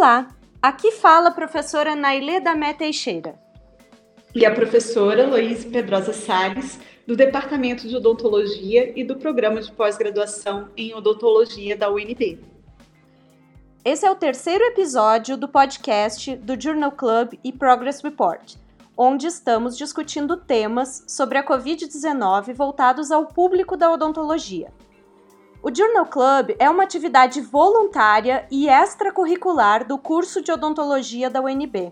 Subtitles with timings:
[0.00, 0.28] Olá,
[0.62, 3.36] aqui fala a professora Nailê Damé Teixeira.
[4.32, 10.68] E a professora Luiz Pedrosa Salles, do Departamento de Odontologia e do Programa de Pós-Graduação
[10.76, 12.38] em Odontologia da UNB.
[13.84, 18.54] Esse é o terceiro episódio do podcast do Journal Club e Progress Report,
[18.96, 24.72] onde estamos discutindo temas sobre a Covid-19 voltados ao público da odontologia.
[25.60, 31.90] O Journal Club é uma atividade voluntária e extracurricular do curso de odontologia da UNB,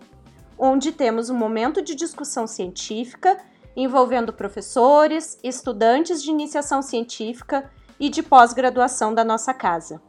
[0.57, 3.37] onde temos um momento de discussão científica
[3.75, 10.01] envolvendo professores, estudantes de iniciação científica e de pós-graduação da nossa casa.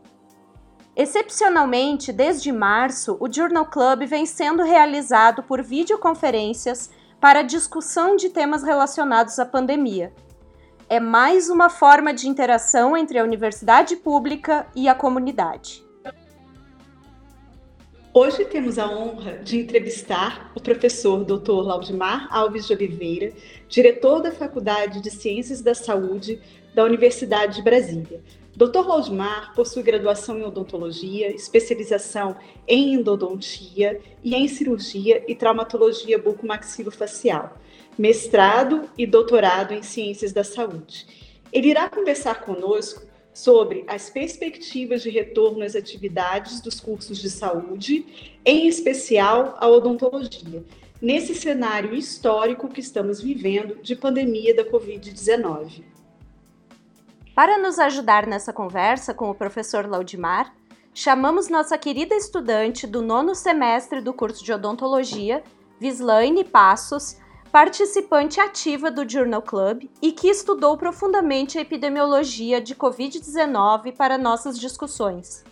[0.95, 8.62] Excepcionalmente, desde março, o Journal Club vem sendo realizado por videoconferências para discussão de temas
[8.62, 10.12] relacionados à pandemia
[10.88, 15.85] é mais uma forma de interação entre a universidade pública e a comunidade.
[18.15, 21.52] Hoje temos a honra de entrevistar o professor Dr.
[21.62, 23.32] Laudimar Alves de Oliveira,
[23.68, 26.40] diretor da Faculdade de Ciências da Saúde
[26.74, 28.23] da Universidade de Brasília.
[28.57, 28.87] Dr.
[28.87, 32.34] Laudimar possui graduação em odontologia, especialização
[32.66, 37.57] em endodontia e em cirurgia e traumatologia bucomaxilofacial
[37.99, 41.07] mestrado e doutorado em Ciências da Saúde.
[41.52, 43.02] Ele irá conversar conosco
[43.35, 50.65] sobre as perspectivas de retorno às atividades dos cursos de saúde, em especial a odontologia,
[51.01, 55.85] nesse cenário histórico que estamos vivendo de pandemia da Covid-19.
[57.35, 60.52] Para nos ajudar nessa conversa com o professor Laudimar,
[60.93, 65.44] chamamos nossa querida estudante do nono semestre do curso de odontologia,
[65.78, 67.16] Vislaine Passos,
[67.49, 74.59] participante ativa do Journal Club e que estudou profundamente a epidemiologia de Covid-19 para nossas
[74.59, 75.44] discussões.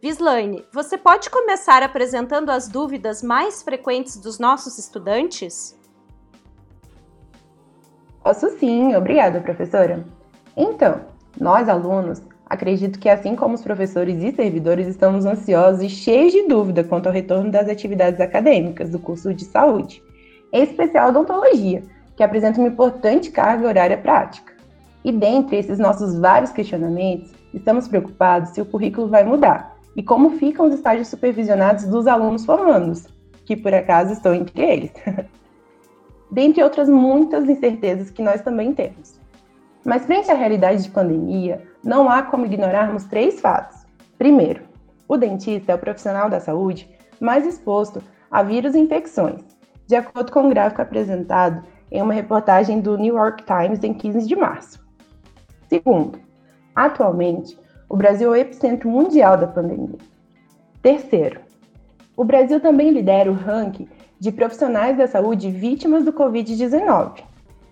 [0.00, 5.76] Vislaine, você pode começar apresentando as dúvidas mais frequentes dos nossos estudantes?
[8.22, 10.04] Posso sim, obrigada, professora.
[10.56, 11.02] Então,
[11.38, 16.48] nós alunos, acredito que assim como os professores e servidores, estamos ansiosos e cheios de
[16.48, 20.05] dúvida quanto ao retorno das atividades acadêmicas do curso de saúde
[20.52, 21.82] especial odontologia,
[22.16, 24.54] que apresenta uma importante carga horária prática.
[25.04, 30.30] E dentre esses nossos vários questionamentos, estamos preocupados se o currículo vai mudar e como
[30.30, 33.06] ficam os estágios supervisionados dos alunos formandos,
[33.44, 34.92] que por acaso estão entre eles.
[36.30, 39.20] dentre outras muitas incertezas que nós também temos.
[39.84, 43.86] Mas frente à realidade de pandemia, não há como ignorarmos três fatos.
[44.18, 44.64] Primeiro,
[45.06, 46.90] o dentista é o profissional da saúde
[47.20, 49.42] mais exposto a vírus e infecções,
[49.86, 54.26] de acordo com o gráfico apresentado em uma reportagem do New York Times em 15
[54.26, 54.84] de março.
[55.68, 56.18] Segundo,
[56.74, 57.58] atualmente,
[57.88, 59.98] o Brasil é o epicentro mundial da pandemia.
[60.82, 61.40] Terceiro,
[62.16, 63.88] o Brasil também lidera o ranking
[64.18, 67.22] de profissionais da saúde vítimas do Covid-19,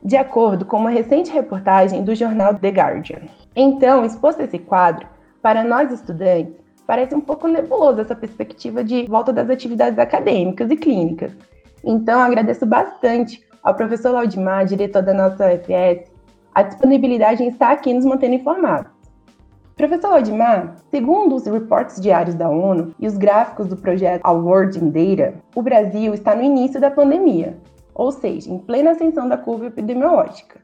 [0.02, 3.22] de acordo com uma recente reportagem do jornal The Guardian.
[3.56, 5.06] Então, exposto esse quadro,
[5.40, 6.54] para nós estudantes,
[6.86, 11.32] parece um pouco nebuloso essa perspectiva de volta das atividades acadêmicas e clínicas,
[11.84, 16.10] então, agradeço bastante ao professor Laudimar, diretor da nossa UFS,
[16.54, 18.92] a disponibilidade em estar aqui nos mantendo informados.
[19.76, 24.78] Professor Laudimar, segundo os reportes diários da ONU e os gráficos do projeto Our World
[24.78, 27.58] in Data, o Brasil está no início da pandemia,
[27.92, 30.60] ou seja, em plena ascensão da curva epidemiológica.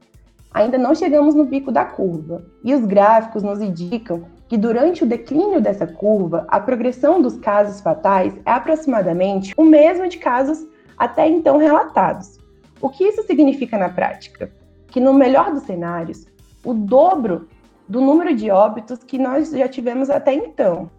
[0.52, 5.06] Ainda não chegamos no pico da curva, e os gráficos nos indicam que durante o
[5.06, 10.66] declínio dessa curva, a progressão dos casos fatais é aproximadamente o mesmo de casos
[11.00, 12.38] até então relatados.
[12.78, 14.52] O que isso significa na prática?
[14.88, 16.26] Que no melhor dos cenários,
[16.62, 17.48] o dobro
[17.88, 20.90] do número de óbitos que nós já tivemos até então.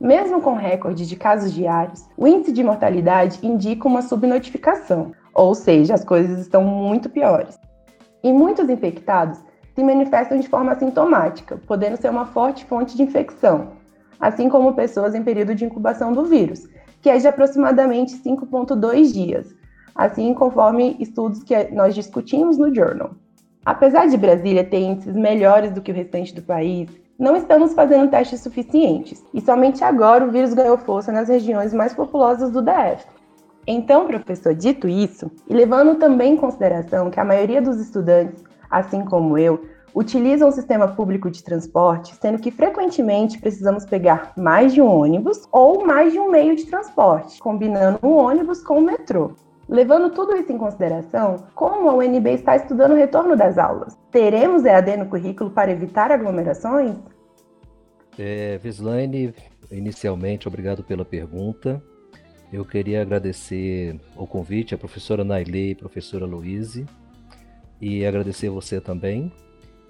[0.00, 5.94] Mesmo com recorde de casos diários, o índice de mortalidade indica uma subnotificação, ou seja,
[5.94, 7.58] as coisas estão muito piores.
[8.22, 9.40] E muitos infectados
[9.74, 13.72] se manifestam de forma assintomática, podendo ser uma forte fonte de infecção,
[14.20, 16.68] assim como pessoas em período de incubação do vírus,
[17.00, 19.54] que é de aproximadamente 5,2 dias,
[19.94, 23.10] assim conforme estudos que nós discutimos no Journal.
[23.64, 28.10] Apesar de Brasília ter índices melhores do que o restante do país, não estamos fazendo
[28.10, 33.04] testes suficientes e somente agora o vírus ganhou força nas regiões mais populosas do DF.
[33.66, 39.04] Então, professor, dito isso, e levando também em consideração que a maioria dos estudantes, assim
[39.04, 39.62] como eu,
[39.98, 45.42] utilizam o sistema público de transporte, sendo que frequentemente precisamos pegar mais de um ônibus
[45.50, 49.32] ou mais de um meio de transporte, combinando o ônibus com o metrô.
[49.68, 53.98] Levando tudo isso em consideração, como a UNB está estudando o retorno das aulas?
[54.12, 56.94] Teremos EAD no currículo para evitar aglomerações?
[58.16, 59.34] É, Vislaine,
[59.68, 61.82] inicialmente, obrigado pela pergunta.
[62.52, 66.86] eu queria agradecer o convite à professora Nailê e professora Luíse
[67.80, 69.32] e agradecer você também.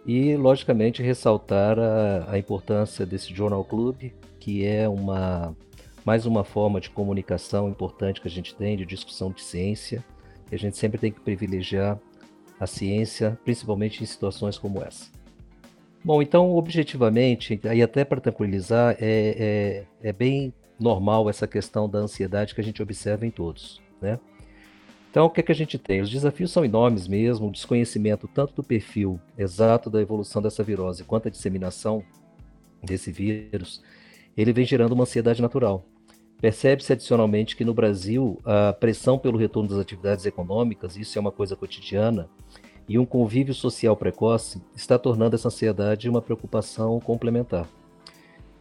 [0.09, 4.11] E, logicamente, ressaltar a, a importância desse Journal Club,
[4.41, 5.55] que é uma
[6.03, 10.03] mais uma forma de comunicação importante que a gente tem, de discussão de ciência.
[10.51, 12.01] E a gente sempre tem que privilegiar
[12.59, 15.11] a ciência, principalmente em situações como essa.
[16.03, 21.99] Bom, então, objetivamente, aí até para tranquilizar, é, é, é bem normal essa questão da
[21.99, 24.19] ansiedade que a gente observa em todos, né?
[25.19, 26.01] Então, o que, é que a gente tem?
[26.01, 31.03] Os desafios são enormes mesmo, o desconhecimento tanto do perfil exato da evolução dessa virose
[31.03, 32.05] quanto a disseminação
[32.81, 33.83] desse vírus,
[34.37, 35.85] ele vem gerando uma ansiedade natural.
[36.41, 41.33] Percebe-se adicionalmente que no Brasil a pressão pelo retorno das atividades econômicas, isso é uma
[41.33, 42.31] coisa cotidiana,
[42.89, 47.69] e um convívio social precoce está tornando essa ansiedade uma preocupação complementar.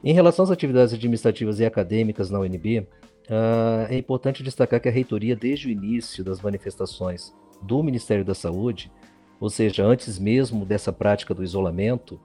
[0.03, 2.87] Em relação às atividades administrativas e acadêmicas na UNB,
[3.29, 8.33] uh, é importante destacar que a reitoria, desde o início das manifestações do Ministério da
[8.33, 8.91] Saúde,
[9.39, 12.19] ou seja, antes mesmo dessa prática do isolamento,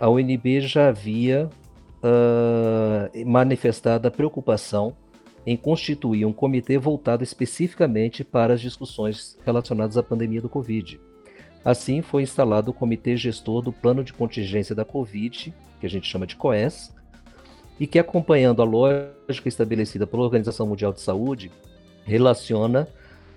[0.00, 1.50] a UNB já havia
[2.02, 4.96] uh, manifestado a preocupação
[5.46, 11.00] em constituir um comitê voltado especificamente para as discussões relacionadas à pandemia do Covid.
[11.64, 16.08] Assim, foi instalado o Comitê Gestor do Plano de Contingência da Covid, que a gente
[16.08, 16.94] chama de COES,
[17.78, 21.50] e que, acompanhando a lógica estabelecida pela Organização Mundial de Saúde,
[22.04, 22.88] relaciona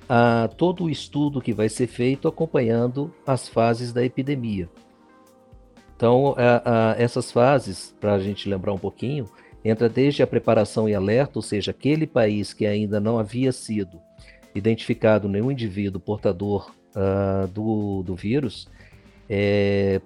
[0.10, 4.70] a todo o estudo que vai ser feito acompanhando as fases da epidemia.
[5.96, 9.30] Então, a, a, essas fases, para a gente lembrar um pouquinho,
[9.64, 14.00] entra desde a preparação e alerta, ou seja, aquele país que ainda não havia sido
[14.56, 18.68] identificado nenhum indivíduo portador uh, do, do vírus,
[19.30, 20.02] é,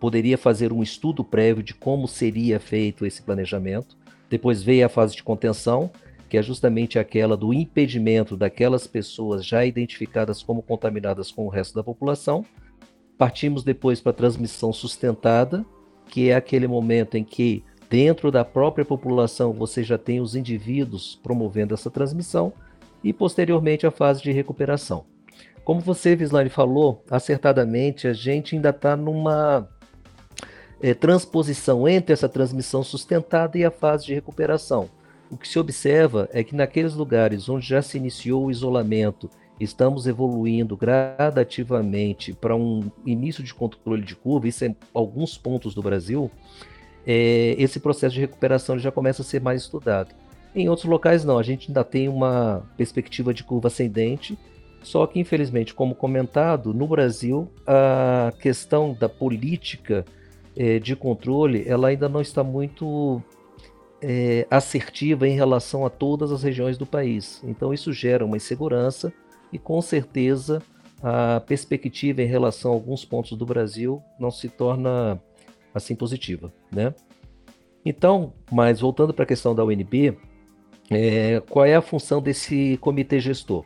[0.00, 3.98] poderia fazer um estudo prévio de como seria feito esse planejamento.
[4.30, 5.90] Depois veio a fase de contenção,
[6.28, 11.74] que é justamente aquela do impedimento daquelas pessoas já identificadas como contaminadas com o resto
[11.74, 12.44] da população.
[13.18, 15.66] Partimos depois para a transmissão sustentada,
[16.08, 21.20] que é aquele momento em que dentro da própria população você já tem os indivíduos
[21.22, 22.52] promovendo essa transmissão
[23.04, 25.04] e posteriormente a fase de recuperação.
[25.62, 29.68] Como você, Vislane, falou acertadamente, a gente ainda está numa
[30.82, 34.88] é, transposição entre essa transmissão sustentada e a fase de recuperação.
[35.30, 39.30] O que se observa é que naqueles lugares onde já se iniciou o isolamento,
[39.60, 45.82] estamos evoluindo gradativamente para um início de controle de curva, isso é alguns pontos do
[45.82, 46.30] Brasil,
[47.06, 50.14] é, esse processo de recuperação já começa a ser mais estudado.
[50.54, 54.36] Em outros locais não, a gente ainda tem uma perspectiva de curva ascendente,
[54.82, 60.04] só que infelizmente, como comentado, no Brasil a questão da política
[60.60, 63.22] é, de controle, ela ainda não está muito
[64.02, 67.40] é, assertiva em relação a todas as regiões do país.
[67.42, 69.10] Então isso gera uma insegurança
[69.50, 70.62] e com certeza
[71.02, 75.18] a perspectiva em relação a alguns pontos do Brasil não se torna
[75.74, 76.92] assim positiva, né?
[77.82, 80.14] Então, mas voltando para a questão da UNB,
[80.90, 83.64] é, qual é a função desse comitê gestor?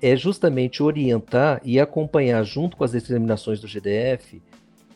[0.00, 4.40] É justamente orientar e acompanhar junto com as determinações do GDF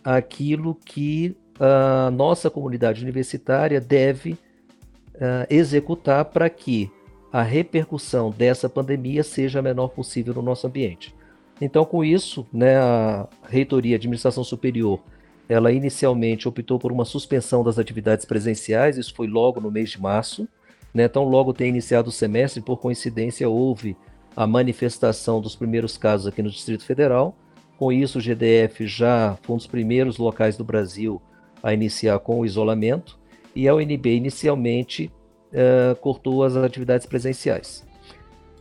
[0.05, 6.91] aquilo que a nossa comunidade universitária deve uh, executar para que
[7.33, 11.15] a repercussão dessa pandemia seja a menor possível no nosso ambiente.
[11.61, 15.01] Então, com isso, né, a Reitoria de Administração Superior,
[15.49, 20.01] ela inicialmente optou por uma suspensão das atividades presenciais, isso foi logo no mês de
[20.01, 20.49] março,
[20.93, 23.97] né, então logo tem iniciado o semestre, por coincidência houve
[24.37, 27.37] a manifestação dos primeiros casos aqui no Distrito Federal,
[27.77, 31.21] com isso, o GDF já foi um dos primeiros locais do Brasil
[31.63, 33.19] a iniciar com o isolamento,
[33.55, 35.11] e a UNB inicialmente
[35.53, 37.85] uh, cortou as atividades presenciais.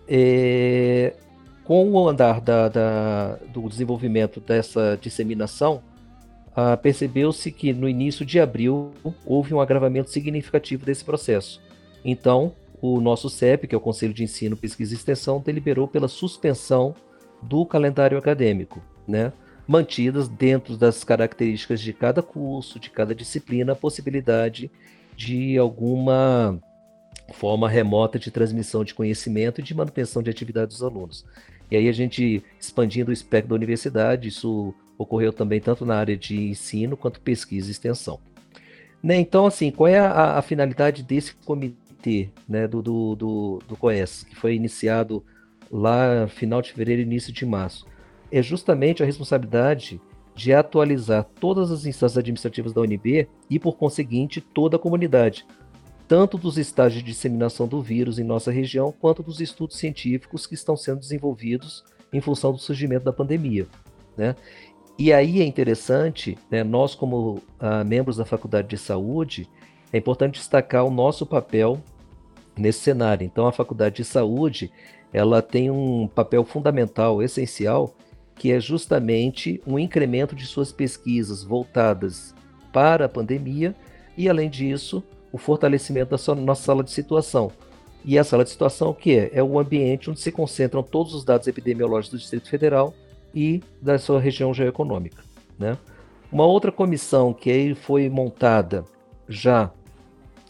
[0.07, 1.13] É,
[1.63, 5.83] com o andar da, da, do desenvolvimento dessa disseminação,
[6.51, 8.91] uh, percebeu-se que no início de abril
[9.25, 11.61] houve um agravamento significativo desse processo.
[12.05, 16.07] Então, o nosso CEP, que é o Conselho de Ensino, Pesquisa e Extensão, deliberou pela
[16.07, 16.95] suspensão
[17.41, 19.31] do calendário acadêmico né,
[19.67, 24.69] mantidas dentro das características de cada curso, de cada disciplina, a possibilidade
[25.15, 26.59] de alguma
[27.33, 31.25] forma remota de transmissão de conhecimento e de manutenção de atividade dos alunos.
[31.71, 36.15] E aí a gente expandindo o espectro da universidade, isso ocorreu também tanto na área
[36.15, 38.19] de ensino quanto pesquisa e extensão.
[39.01, 43.77] Né, então, assim, qual é a, a finalidade desse comitê né, do, do, do, do
[43.77, 45.23] COES, que foi iniciado
[45.69, 47.85] lá final de fevereiro início de março?
[48.33, 50.01] É justamente a responsabilidade
[50.35, 55.45] de atualizar todas as instâncias administrativas da UNB e, por conseguinte, toda a comunidade.
[56.05, 60.53] tanto dos estágios de disseminação do vírus em nossa região, quanto dos estudos científicos que
[60.53, 63.65] estão sendo desenvolvidos em função do surgimento da pandemia.
[64.15, 64.35] Né?
[64.99, 69.49] E aí é interessante, né, nós como ah, membros da Faculdade de Saúde,
[69.91, 71.81] é importante destacar o nosso papel
[72.55, 73.25] nesse cenário.
[73.25, 74.71] Então, a Faculdade de Saúde,
[75.11, 77.95] ela tem um papel fundamental, essencial,
[78.35, 82.33] que é justamente um incremento de suas pesquisas voltadas
[82.71, 83.75] para a pandemia
[84.17, 87.51] e, além disso, o fortalecimento da nossa sala de situação.
[88.05, 89.31] E a sala de situação o que é?
[89.33, 92.93] É o ambiente onde se concentram todos os dados epidemiológicos do Distrito Federal
[93.33, 95.23] e da sua região geoeconômica.
[95.57, 95.77] Né?
[96.31, 98.83] Uma outra comissão que aí foi montada
[99.27, 99.71] já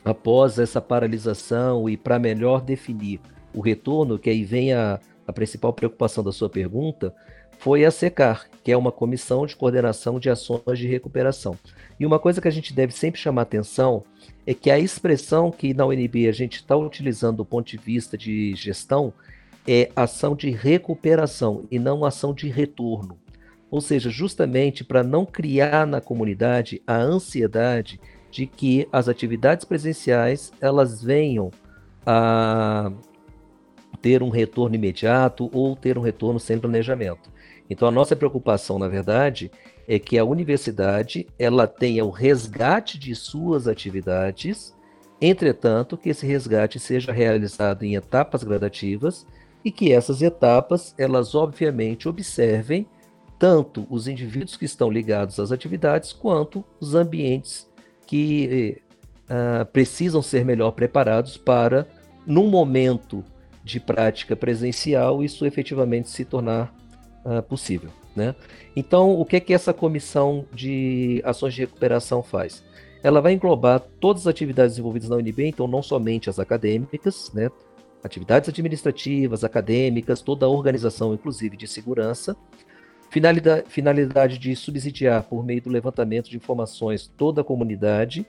[0.04, 3.22] após essa paralisação e para melhor definir
[3.54, 7.14] o retorno, que aí vem a, a principal preocupação da sua pergunta,
[7.60, 11.58] foi a SECAR, que é uma comissão de coordenação de ações de recuperação.
[12.00, 14.04] E uma coisa que a gente deve sempre chamar atenção
[14.46, 18.18] é que a expressão que na UNB a gente está utilizando do ponto de vista
[18.18, 19.14] de gestão
[19.68, 23.18] é ação de recuperação e não ação de retorno.
[23.72, 30.52] Ou seja, justamente para não criar na comunidade a ansiedade de que as atividades presenciais
[30.60, 31.52] elas venham
[32.06, 32.92] a
[34.02, 37.32] ter um retorno imediato ou ter um retorno sem planejamento.
[37.74, 39.52] Então a nossa preocupação, na verdade,
[39.88, 44.76] é que a universidade ela tenha o resgate de suas atividades,
[45.20, 49.26] entretanto que esse resgate seja realizado em etapas gradativas
[49.66, 52.86] e que essas etapas elas obviamente observem
[53.40, 57.68] tanto os indivíduos que estão ligados às atividades quanto os ambientes
[58.06, 58.84] que
[59.26, 61.88] uh, precisam ser melhor preparados para,
[62.24, 63.24] num momento
[63.64, 66.83] de prática presencial, isso efetivamente se tornar
[67.26, 67.90] uh, possível.
[68.16, 68.36] Né?
[68.76, 72.64] Então, o que é que essa comissão de ações de recuperação faz?
[73.02, 77.50] Ela vai englobar todas as atividades envolvidas na UNB, então não somente as acadêmicas, né?
[78.04, 82.36] atividades administrativas, acadêmicas, toda a organização, inclusive de segurança,
[83.10, 88.26] finalidade, finalidade de subsidiar, por meio do levantamento de informações, toda a comunidade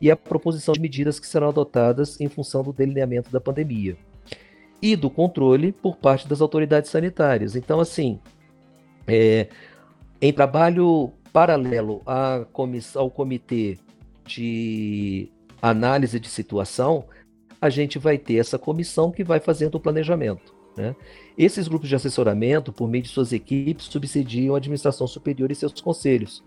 [0.00, 3.96] e a proposição de medidas que serão adotadas em função do delineamento da pandemia
[4.82, 7.54] e do controle por parte das autoridades sanitárias.
[7.54, 8.18] Então, assim,
[9.06, 9.48] é,
[10.20, 13.78] em trabalho paralelo à comissão, ao comitê
[14.24, 15.28] de
[15.60, 17.04] análise de situação,
[17.60, 20.54] a gente vai ter essa comissão que vai fazendo o planejamento.
[20.76, 20.96] Né?
[21.36, 25.78] Esses grupos de assessoramento, por meio de suas equipes, subsidiam a administração superior e seus
[25.80, 26.42] conselhos,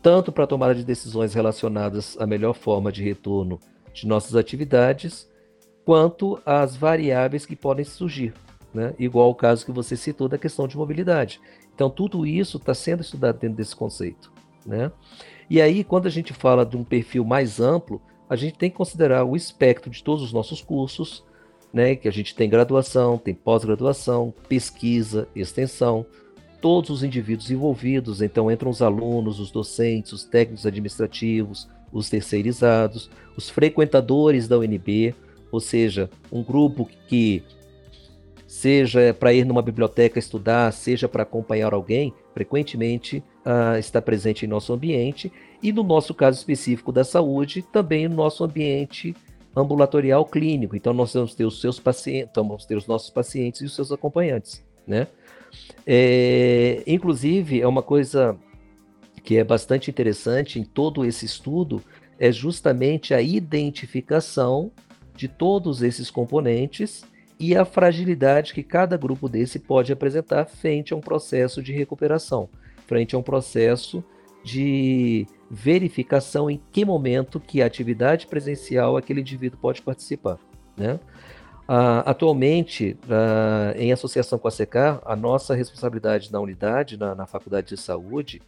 [0.00, 3.58] tanto para a tomada de decisões relacionadas à melhor forma de retorno
[3.92, 5.28] de nossas atividades,
[5.86, 8.34] quanto às variáveis que podem surgir,
[8.74, 8.92] né?
[8.98, 11.40] igual o caso que você citou da questão de mobilidade.
[11.72, 14.32] Então, tudo isso está sendo estudado dentro desse conceito.
[14.66, 14.90] Né?
[15.48, 18.76] E aí, quando a gente fala de um perfil mais amplo, a gente tem que
[18.76, 21.22] considerar o espectro de todos os nossos cursos,
[21.72, 21.94] né?
[21.94, 26.04] que a gente tem graduação, tem pós-graduação, pesquisa, extensão,
[26.60, 33.08] todos os indivíduos envolvidos, então entram os alunos, os docentes, os técnicos administrativos, os terceirizados,
[33.36, 35.14] os frequentadores da UNB,
[35.50, 37.42] ou seja, um grupo que
[38.46, 44.48] seja para ir numa biblioteca estudar, seja para acompanhar alguém, frequentemente uh, está presente em
[44.48, 49.14] nosso ambiente e no nosso caso específico da saúde, também no nosso ambiente
[49.54, 50.76] ambulatorial clínico.
[50.76, 53.74] Então nós vamos ter os seus pacientes, então vamos ter os nossos pacientes e os
[53.74, 55.06] seus acompanhantes, né?
[55.86, 58.36] É, inclusive é uma coisa
[59.22, 61.82] que é bastante interessante em todo esse estudo
[62.18, 64.70] é justamente a identificação
[65.16, 67.04] de todos esses componentes
[67.38, 72.48] e a fragilidade que cada grupo desse pode apresentar frente a um processo de recuperação,
[72.86, 74.02] frente a um processo
[74.44, 80.38] de verificação em que momento que a atividade presencial aquele indivíduo pode participar.
[80.76, 80.98] Né?
[81.68, 87.26] Uh, atualmente, uh, em associação com a SECAR, a nossa responsabilidade na unidade, na, na,
[87.26, 88.40] Faculdade de Saúde,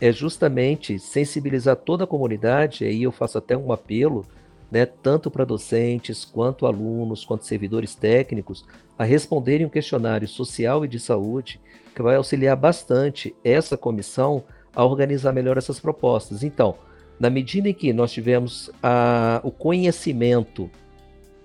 [0.00, 4.24] é justamente sensibilizar toda a comunidade, e aí eu faço até um apelo
[4.72, 8.64] né, tanto para docentes, quanto alunos, quanto servidores técnicos,
[8.98, 11.60] a responderem um questionário social e de saúde
[11.94, 14.42] que vai auxiliar bastante essa comissão
[14.74, 16.42] a organizar melhor essas propostas.
[16.42, 16.74] Então,
[17.20, 20.70] na medida em que nós tivemos a, o conhecimento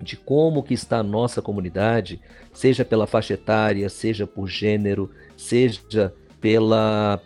[0.00, 2.22] de como que está a nossa comunidade,
[2.54, 7.20] seja pela faixa etária, seja por gênero, seja pela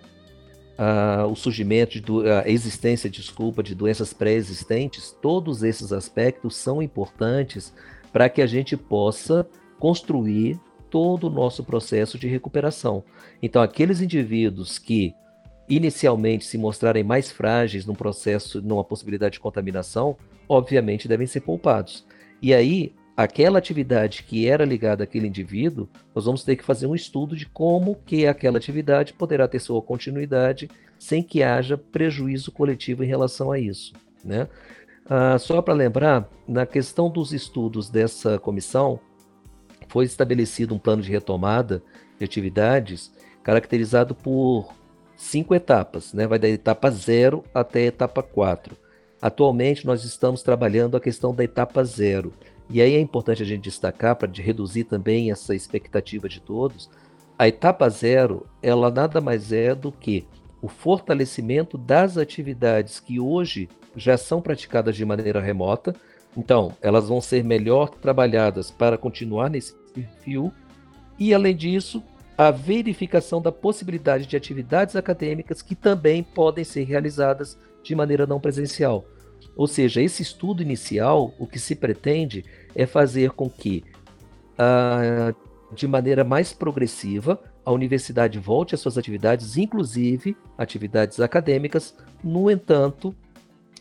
[0.82, 7.72] uh, o surgimento, de, a existência, desculpa, de doenças pré-existentes, todos esses aspectos são importantes
[8.12, 9.46] para que a gente possa
[9.78, 10.58] construir
[10.90, 13.02] todo o nosso processo de recuperação.
[13.40, 15.14] Então, aqueles indivíduos que
[15.68, 20.16] inicialmente se mostrarem mais frágeis num processo, numa possibilidade de contaminação,
[20.48, 22.04] obviamente, devem ser poupados.
[22.42, 26.94] E aí, aquela atividade que era ligada àquele indivíduo, nós vamos ter que fazer um
[26.94, 33.04] estudo de como que aquela atividade poderá ter sua continuidade sem que haja prejuízo coletivo
[33.04, 33.92] em relação a isso.
[34.24, 34.48] Né?
[35.08, 39.00] Ah, só para lembrar, na questão dos estudos dessa comissão,
[39.88, 41.82] foi estabelecido um plano de retomada
[42.18, 43.12] de atividades
[43.42, 44.72] caracterizado por
[45.16, 46.26] cinco etapas, né?
[46.26, 48.76] vai da etapa 0 até a etapa 4.
[49.20, 52.32] Atualmente, nós estamos trabalhando a questão da etapa 0.
[52.72, 56.88] E aí é importante a gente destacar, para reduzir também essa expectativa de todos,
[57.38, 60.26] a etapa 0, ela nada mais é do que
[60.62, 65.94] o fortalecimento das atividades que hoje já são praticadas de maneira remota.
[66.34, 70.50] Então, elas vão ser melhor trabalhadas para continuar nesse perfil.
[71.18, 72.02] E, além disso,
[72.38, 78.40] a verificação da possibilidade de atividades acadêmicas que também podem ser realizadas de maneira não
[78.40, 79.04] presencial.
[79.56, 83.84] Ou seja, esse estudo inicial, o que se pretende é fazer com que,
[84.58, 85.34] ah,
[85.74, 93.14] de maneira mais progressiva, a universidade volte às suas atividades, inclusive atividades acadêmicas, no entanto,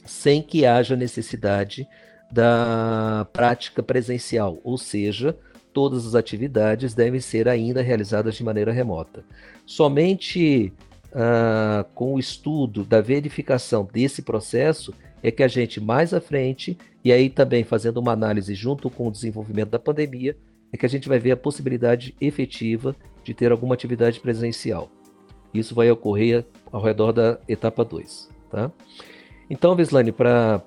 [0.05, 1.87] sem que haja necessidade
[2.31, 5.37] da prática presencial, ou seja,
[5.73, 9.23] todas as atividades devem ser ainda realizadas de maneira remota.
[9.65, 10.71] Somente
[11.11, 14.93] uh, com o estudo da verificação desse processo
[15.23, 19.07] é que a gente mais à frente, e aí também fazendo uma análise junto com
[19.07, 20.35] o desenvolvimento da pandemia,
[20.71, 24.89] é que a gente vai ver a possibilidade efetiva de ter alguma atividade presencial.
[25.53, 28.29] Isso vai ocorrer ao redor da etapa 2.
[28.49, 28.71] Tá?
[29.49, 30.63] Então, Veslane, para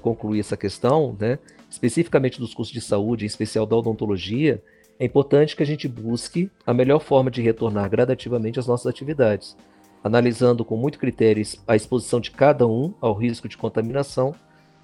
[0.00, 1.38] concluir essa questão, né,
[1.68, 4.62] especificamente dos cursos de saúde, em especial da odontologia,
[4.98, 9.56] é importante que a gente busque a melhor forma de retornar gradativamente às nossas atividades,
[10.02, 14.34] analisando com muito critério a exposição de cada um ao risco de contaminação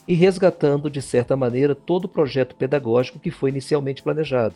[0.06, 4.54] e resgatando, de certa maneira, todo o projeto pedagógico que foi inicialmente planejado.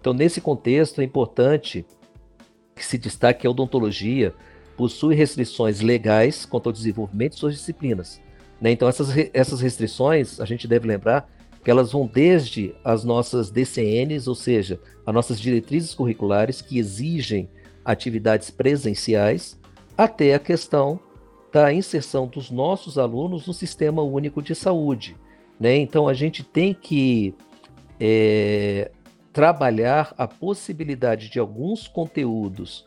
[0.00, 1.84] Então, nesse contexto, é importante
[2.74, 4.34] que se destaque que a odontologia
[4.76, 8.20] possui restrições legais quanto ao desenvolvimento de suas disciplinas.
[8.60, 8.70] Né?
[8.70, 11.28] Então, essas, essas restrições, a gente deve lembrar
[11.64, 17.50] que elas vão desde as nossas DCNs, ou seja, as nossas diretrizes curriculares que exigem
[17.84, 19.58] atividades presenciais,
[19.96, 21.00] até a questão
[21.52, 25.16] da inserção dos nossos alunos no Sistema Único de Saúde.
[25.58, 25.76] Né?
[25.76, 27.34] Então, a gente tem que
[27.98, 28.90] é,
[29.32, 32.86] trabalhar a possibilidade de alguns conteúdos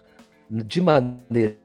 [0.50, 1.58] de maneira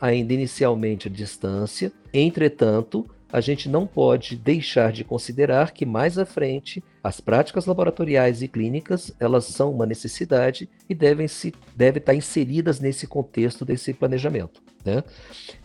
[0.00, 6.24] ainda inicialmente à distância, entretanto, a gente não pode deixar de considerar que mais à
[6.24, 12.14] frente as práticas laboratoriais e clínicas elas são uma necessidade e devem se devem estar
[12.14, 15.02] inseridas nesse contexto desse planejamento, né?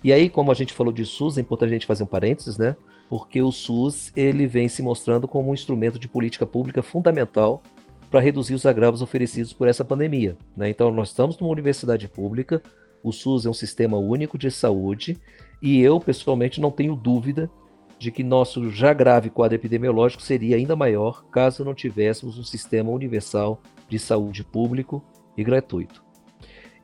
[0.03, 2.57] E aí, como a gente falou de SUS, é importante a gente fazer um parênteses,
[2.57, 2.75] né?
[3.09, 7.61] Porque o SUS ele vem se mostrando como um instrumento de política pública fundamental
[8.09, 10.69] para reduzir os agravos oferecidos por essa pandemia, né?
[10.69, 12.61] Então, nós estamos numa universidade pública,
[13.03, 15.19] o SUS é um sistema único de saúde
[15.61, 17.49] e eu, pessoalmente, não tenho dúvida
[17.97, 22.91] de que nosso já grave quadro epidemiológico seria ainda maior caso não tivéssemos um sistema
[22.91, 25.03] universal de saúde público
[25.37, 26.03] e gratuito.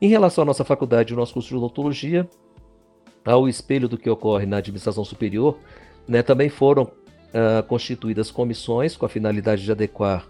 [0.00, 2.28] Em relação à nossa faculdade e o nosso curso de odontologia,
[3.24, 5.58] ao espelho do que ocorre na administração superior,
[6.08, 10.26] né, também foram uh, constituídas comissões com a finalidade de adequar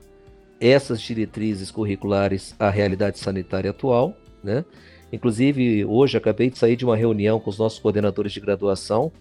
[0.61, 4.14] essas diretrizes curriculares à realidade sanitária atual.
[4.44, 4.64] Né?
[5.12, 9.12] Inclusive, hoje acabei de sair de uma reunião com os nossos coordenadores de graduação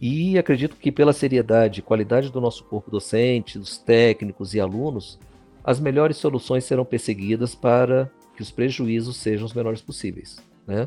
[0.00, 5.18] e acredito que pela seriedade e qualidade do nosso corpo docente, dos técnicos e alunos,
[5.64, 10.42] as melhores soluções serão perseguidas para que os prejuízos sejam os menores possíveis.
[10.66, 10.86] Né?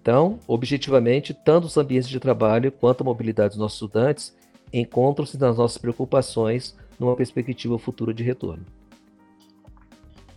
[0.00, 4.34] Então, objetivamente, tanto os ambientes de trabalho quanto a mobilidade dos nossos estudantes
[4.72, 8.64] encontram-se nas nossas preocupações numa perspectiva futura de retorno.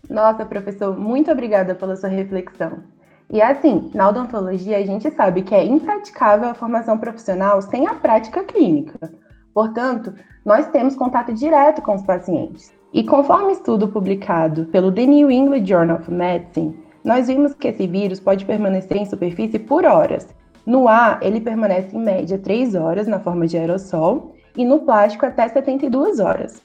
[0.10, 2.84] Nossa, professor, muito obrigada pela sua reflexão.
[3.32, 7.94] E assim, na odontologia a gente sabe que é impraticável a formação profissional sem a
[7.94, 9.12] prática clínica.
[9.54, 10.13] Portanto,
[10.44, 12.74] nós temos contato direto com os pacientes.
[12.92, 17.86] E conforme estudo publicado pelo The New England Journal of Medicine, nós vimos que esse
[17.86, 20.28] vírus pode permanecer em superfície por horas.
[20.65, 25.26] No ar, ele permanece em média 3 horas na forma de aerossol e no plástico
[25.26, 26.63] até 72 horas.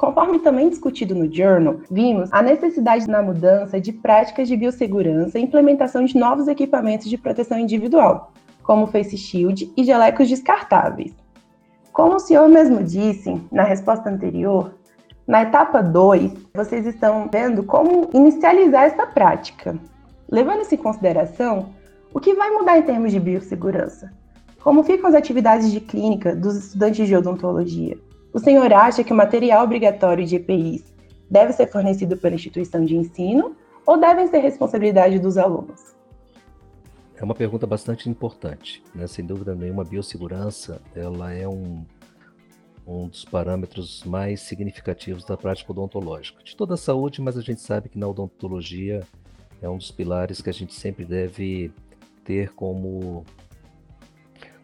[0.00, 5.42] Conforme também discutido no Journal, vimos a necessidade na mudança de práticas de biossegurança e
[5.42, 8.32] implementação de novos equipamentos de proteção individual,
[8.62, 11.12] como face shield e gelecos descartáveis.
[11.92, 14.72] Como o senhor mesmo disse na resposta anterior,
[15.26, 19.76] na etapa 2, vocês estão vendo como inicializar essa prática.
[20.30, 21.74] Levando isso em consideração,
[22.14, 24.10] o que vai mudar em termos de biossegurança?
[24.62, 27.98] como ficam as atividades de clínica dos estudantes de odontologia?
[28.32, 30.84] O senhor acha que o material obrigatório de EPIs
[31.28, 35.94] deve ser fornecido pela instituição de ensino ou devem ser responsabilidade dos alunos?
[37.16, 39.06] É uma pergunta bastante importante, né?
[39.06, 41.84] Sem dúvida nenhuma, a biossegurança ela é um,
[42.86, 46.42] um dos parâmetros mais significativos da prática odontológica.
[46.42, 49.02] De toda a saúde, mas a gente sabe que na odontologia
[49.60, 51.72] é um dos pilares que a gente sempre deve
[52.24, 53.24] ter como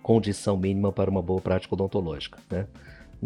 [0.02, 2.68] condição mínima para uma boa prática odontológica, né?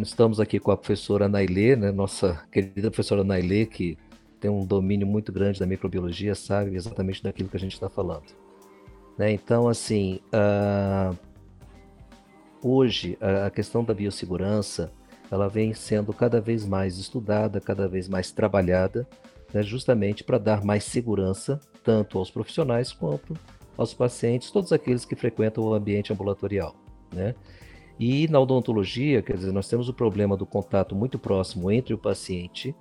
[0.02, 3.98] Estamos aqui com a professora Nailê, né, nossa querida professora Nailê, que
[4.40, 8.34] tem um domínio muito grande da microbiologia, sabe exatamente daquilo que a gente está falando.
[9.18, 9.32] Né?
[9.32, 11.16] Então, assim, uh,
[12.62, 14.90] hoje a questão da biossegurança
[15.30, 19.06] ela vem sendo cada vez mais estudada, cada vez mais trabalhada,
[19.52, 23.34] né, justamente para dar mais segurança tanto aos profissionais quanto
[23.76, 26.74] aos pacientes, todos aqueles que frequentam o ambiente ambulatorial.
[27.12, 27.34] Né?
[28.00, 31.98] E na odontologia, quer dizer, nós temos o problema do contato muito próximo entre o
[31.98, 32.74] paciente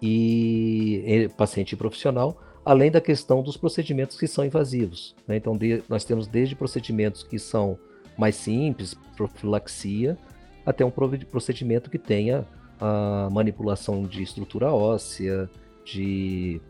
[0.00, 5.16] e paciente e profissional, além da questão dos procedimentos que são invasivos.
[5.26, 5.36] Né?
[5.38, 7.78] Então, de, nós temos desde procedimentos que são
[8.18, 10.18] mais simples, profilaxia,
[10.66, 12.44] até um procedimento que tenha
[12.78, 15.48] a manipulação de estrutura óssea,
[15.82, 16.60] de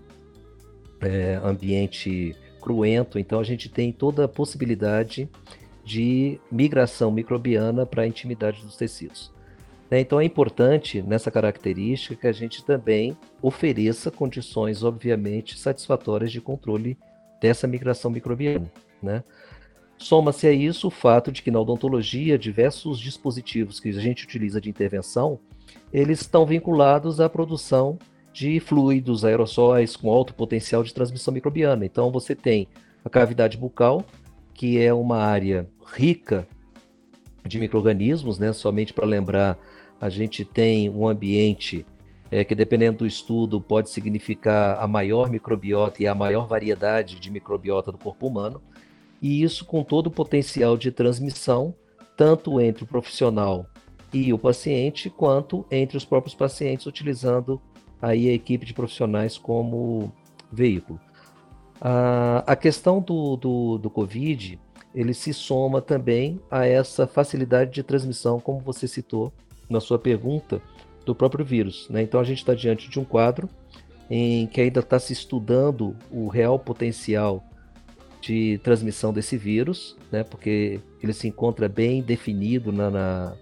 [1.00, 3.18] é, ambiente cruento.
[3.18, 5.28] Então, a gente tem toda a possibilidade
[5.88, 9.32] de migração microbiana para a intimidade dos tecidos.
[9.90, 10.00] Né?
[10.00, 16.98] Então é importante nessa característica que a gente também ofereça condições, obviamente, satisfatórias de controle
[17.40, 18.70] dessa migração microbiana.
[19.02, 19.24] Né?
[19.96, 24.60] Soma-se a isso o fato de que na odontologia diversos dispositivos que a gente utiliza
[24.60, 25.40] de intervenção,
[25.90, 27.98] eles estão vinculados à produção
[28.30, 31.86] de fluidos, aerossóis com alto potencial de transmissão microbiana.
[31.86, 32.68] Então você tem
[33.02, 34.04] a cavidade bucal,
[34.58, 36.44] que é uma área rica
[37.46, 38.52] de micro-organismos, né?
[38.52, 39.56] Somente para lembrar,
[40.00, 41.86] a gente tem um ambiente
[42.28, 47.30] é, que, dependendo do estudo, pode significar a maior microbiota e a maior variedade de
[47.30, 48.60] microbiota do corpo humano,
[49.22, 51.72] e isso com todo o potencial de transmissão,
[52.16, 53.64] tanto entre o profissional
[54.12, 57.62] e o paciente, quanto entre os próprios pacientes, utilizando
[58.02, 60.12] aí a equipe de profissionais como
[60.50, 60.98] veículo.
[61.80, 64.58] A, a questão do, do, do Covid,
[64.94, 69.32] ele se soma também a essa facilidade de transmissão, como você citou
[69.68, 70.60] na sua pergunta,
[71.04, 71.88] do próprio vírus.
[71.88, 72.02] Né?
[72.02, 73.48] Então a gente está diante de um quadro
[74.10, 77.42] em que ainda está se estudando o real potencial
[78.20, 80.24] de transmissão desse vírus, né?
[80.24, 83.36] porque ele se encontra bem definido na, na,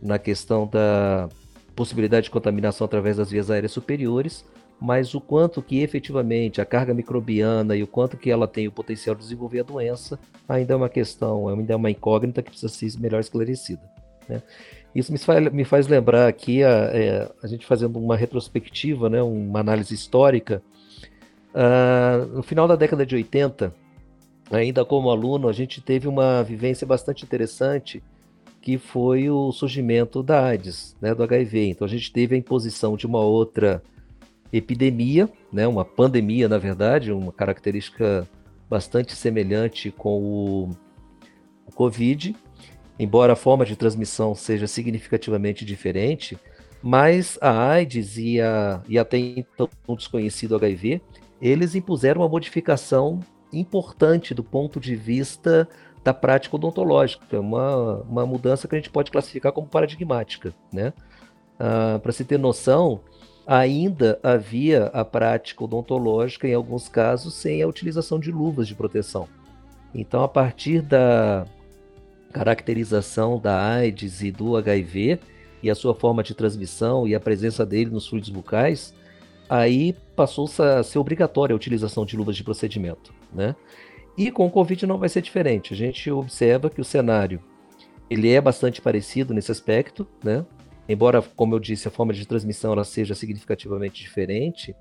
[0.00, 1.28] na questão da
[1.74, 4.44] possibilidade de contaminação através das vias aéreas superiores,
[4.80, 8.72] mas o quanto que efetivamente a carga microbiana e o quanto que ela tem o
[8.72, 12.72] potencial de desenvolver a doença ainda é uma questão, ainda é uma incógnita que precisa
[12.72, 13.82] ser melhor esclarecida.
[14.28, 14.40] Né?
[14.94, 19.22] Isso me faz, me faz lembrar aqui a, é, a gente fazendo uma retrospectiva, né,
[19.22, 20.62] uma análise histórica.
[21.54, 23.74] Uh, no final da década de 80,
[24.50, 28.02] ainda como aluno, a gente teve uma vivência bastante interessante
[28.60, 31.70] que foi o surgimento da AIDS, né, do HIV.
[31.70, 33.82] Então a gente teve a imposição de uma outra
[34.52, 38.28] epidemia, né, uma pandemia, na verdade, uma característica
[38.68, 40.70] bastante semelhante com o,
[41.66, 42.34] o Covid,
[42.98, 46.38] embora a forma de transmissão seja significativamente diferente,
[46.82, 51.00] mas a AIDS e, a, e até então desconhecido HIV,
[51.40, 53.20] eles impuseram uma modificação
[53.52, 55.68] importante do ponto de vista
[56.04, 60.54] da prática odontológica, uma, uma mudança que a gente pode classificar como paradigmática.
[60.72, 60.92] Né?
[61.58, 63.00] Ah, Para se ter noção,
[63.48, 69.26] ainda havia a prática odontológica, em alguns casos, sem a utilização de luvas de proteção.
[69.94, 71.46] Então, a partir da
[72.30, 75.18] caracterização da AIDS e do HIV
[75.62, 78.94] e a sua forma de transmissão e a presença dele nos fluidos bucais,
[79.48, 83.56] aí passou a ser obrigatória a utilização de luvas de procedimento, né?
[84.14, 85.72] E com o Covid não vai ser diferente.
[85.72, 87.40] A gente observa que o cenário
[88.10, 90.44] ele é bastante parecido nesse aspecto, né?
[90.88, 94.74] Embora, como eu disse, a forma de transmissão ela seja significativamente diferente,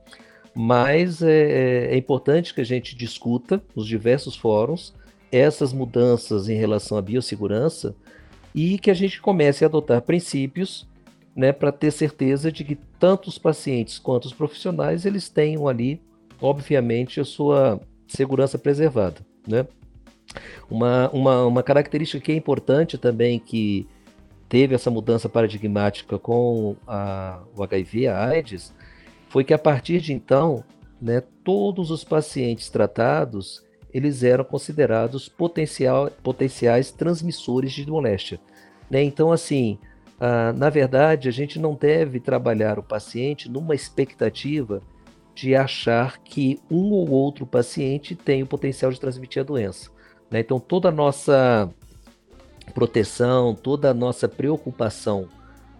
[0.55, 4.93] mas é, é, é importante que a gente discuta nos diversos fóruns
[5.31, 7.95] essas mudanças em relação à biossegurança
[8.55, 10.87] e que a gente comece a adotar princípios
[11.35, 16.01] né, para ter certeza de que tanto os pacientes quanto os profissionais eles tenham ali,
[16.41, 19.17] obviamente, a sua segurança preservada.
[19.47, 19.67] Né?
[20.69, 23.87] Uma, uma, uma característica que é importante também que
[24.49, 28.73] teve essa mudança paradigmática com a, o HIV, a AIDS,
[29.29, 30.63] foi que a partir de então,
[31.01, 38.39] né, todos os pacientes tratados, eles eram considerados potencial, potenciais transmissores de moléstia.
[38.89, 39.03] Né?
[39.03, 39.77] Então, assim,
[40.55, 44.81] na verdade, a gente não deve trabalhar o paciente numa expectativa
[45.35, 49.91] de achar que um ou outro paciente tem o potencial de transmitir a doença.
[50.31, 50.39] Né?
[50.39, 51.69] Então, toda a nossa
[52.73, 55.27] proteção, toda a nossa preocupação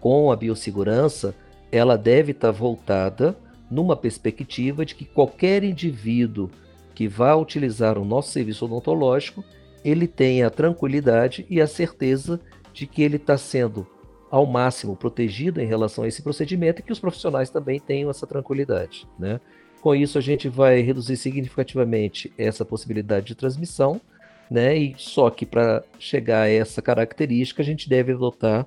[0.00, 1.34] com a biossegurança,
[1.70, 3.36] ela deve estar voltada
[3.70, 6.50] numa perspectiva de que qualquer indivíduo
[6.94, 9.44] que vá utilizar o nosso serviço odontológico,
[9.84, 12.40] ele tenha a tranquilidade e a certeza
[12.72, 13.86] de que ele está sendo
[14.30, 18.26] ao máximo protegido em relação a esse procedimento e que os profissionais também tenham essa
[18.26, 19.06] tranquilidade.
[19.18, 19.40] Né?
[19.80, 24.00] Com isso, a gente vai reduzir significativamente essa possibilidade de transmissão,
[24.50, 24.76] né?
[24.76, 28.66] e só que para chegar a essa característica, a gente deve adotar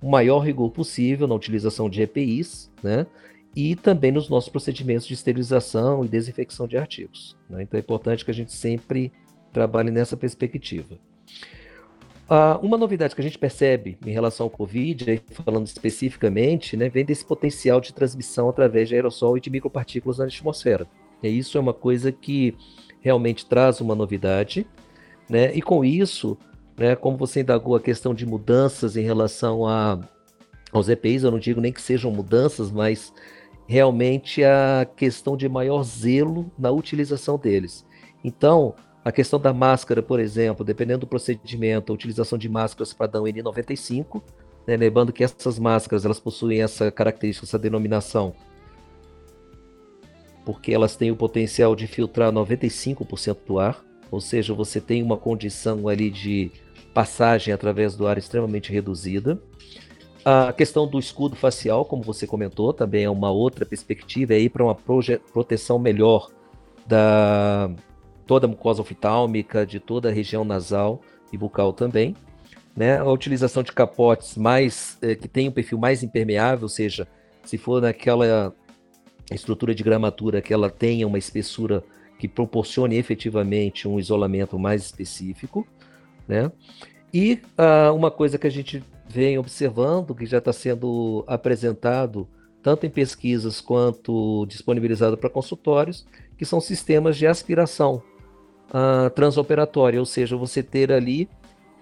[0.00, 3.06] o maior rigor possível na utilização de EPIs, né?
[3.54, 7.36] e também nos nossos procedimentos de esterilização e desinfecção de artigos.
[7.48, 7.62] Né?
[7.62, 9.12] Então é importante que a gente sempre
[9.52, 10.98] trabalhe nessa perspectiva.
[12.32, 17.04] Uh, uma novidade que a gente percebe em relação ao Covid, falando especificamente, né, vem
[17.04, 20.86] desse potencial de transmissão através de aerossol e de micropartículas na atmosfera.
[21.22, 22.56] E isso é uma coisa que
[23.02, 24.66] realmente traz uma novidade,
[25.28, 25.54] né?
[25.54, 26.36] E com isso,
[26.76, 30.00] né, como você indagou a questão de mudanças em relação a,
[30.72, 33.12] aos EPIs, eu não digo nem que sejam mudanças, mas
[33.66, 37.86] realmente a questão de maior zelo na utilização deles.
[38.24, 43.24] Então, a questão da máscara, por exemplo, dependendo do procedimento, a utilização de máscaras padrão
[43.24, 44.22] N95,
[44.66, 48.34] né, lembrando que essas máscaras elas possuem essa característica, essa denominação,
[50.44, 53.82] porque elas têm o potencial de filtrar 95% do ar,
[54.12, 56.52] ou seja, você tem uma condição ali de
[56.92, 59.40] passagem através do ar extremamente reduzida.
[60.22, 64.62] A questão do escudo facial, como você comentou, também é uma outra perspectiva, é para
[64.62, 64.74] uma
[65.32, 66.28] proteção melhor
[66.86, 67.70] da,
[68.26, 71.00] toda a mucosa oftálmica, de toda a região nasal
[71.32, 72.14] e bucal também.
[72.76, 72.98] Né?
[72.98, 77.08] A utilização de capotes mais eh, que tem um perfil mais impermeável, ou seja,
[77.44, 78.54] se for naquela
[79.32, 81.82] estrutura de gramatura que ela tenha uma espessura
[82.22, 85.66] que proporcione efetivamente um isolamento mais específico,
[86.28, 86.52] né?
[87.12, 92.28] E uh, uma coisa que a gente vem observando, que já está sendo apresentado
[92.62, 96.06] tanto em pesquisas quanto disponibilizado para consultórios,
[96.38, 98.00] que são sistemas de aspiração,
[98.68, 101.28] uh, transoperatória, ou seja, você ter ali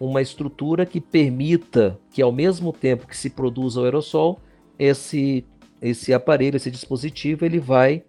[0.01, 4.41] uma estrutura que permita que, ao mesmo tempo que se produza o aerossol,
[4.79, 5.45] esse,
[5.83, 8.03] esse aparelho, esse dispositivo, ele vai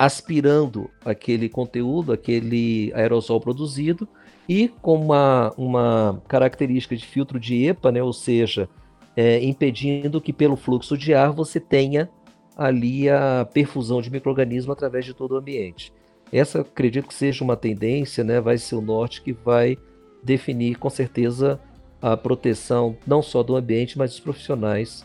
[0.00, 4.08] aspirando aquele conteúdo, aquele aerossol produzido,
[4.48, 8.66] e com uma, uma característica de filtro de EPA, né, ou seja,
[9.14, 12.08] é, impedindo que pelo fluxo de ar você tenha
[12.56, 15.92] ali a perfusão de microorganismo através de todo o ambiente.
[16.32, 18.40] Essa acredito que seja uma tendência, né?
[18.40, 19.76] Vai ser o norte que vai
[20.22, 21.60] definir com certeza
[22.00, 25.04] a proteção não só do ambiente, mas dos profissionais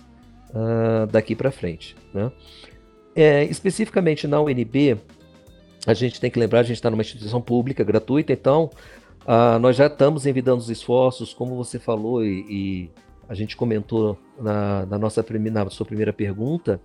[0.52, 1.98] uh, daqui para frente.
[2.14, 2.32] Né?
[3.16, 4.98] É, especificamente na UNB,
[5.88, 8.70] a gente tem que lembrar, a gente está numa instituição pública gratuita, então
[9.26, 12.90] uh, nós já estamos envidando os esforços, como você falou e, e
[13.30, 16.80] a gente comentou na, na nossa na sua primeira pergunta,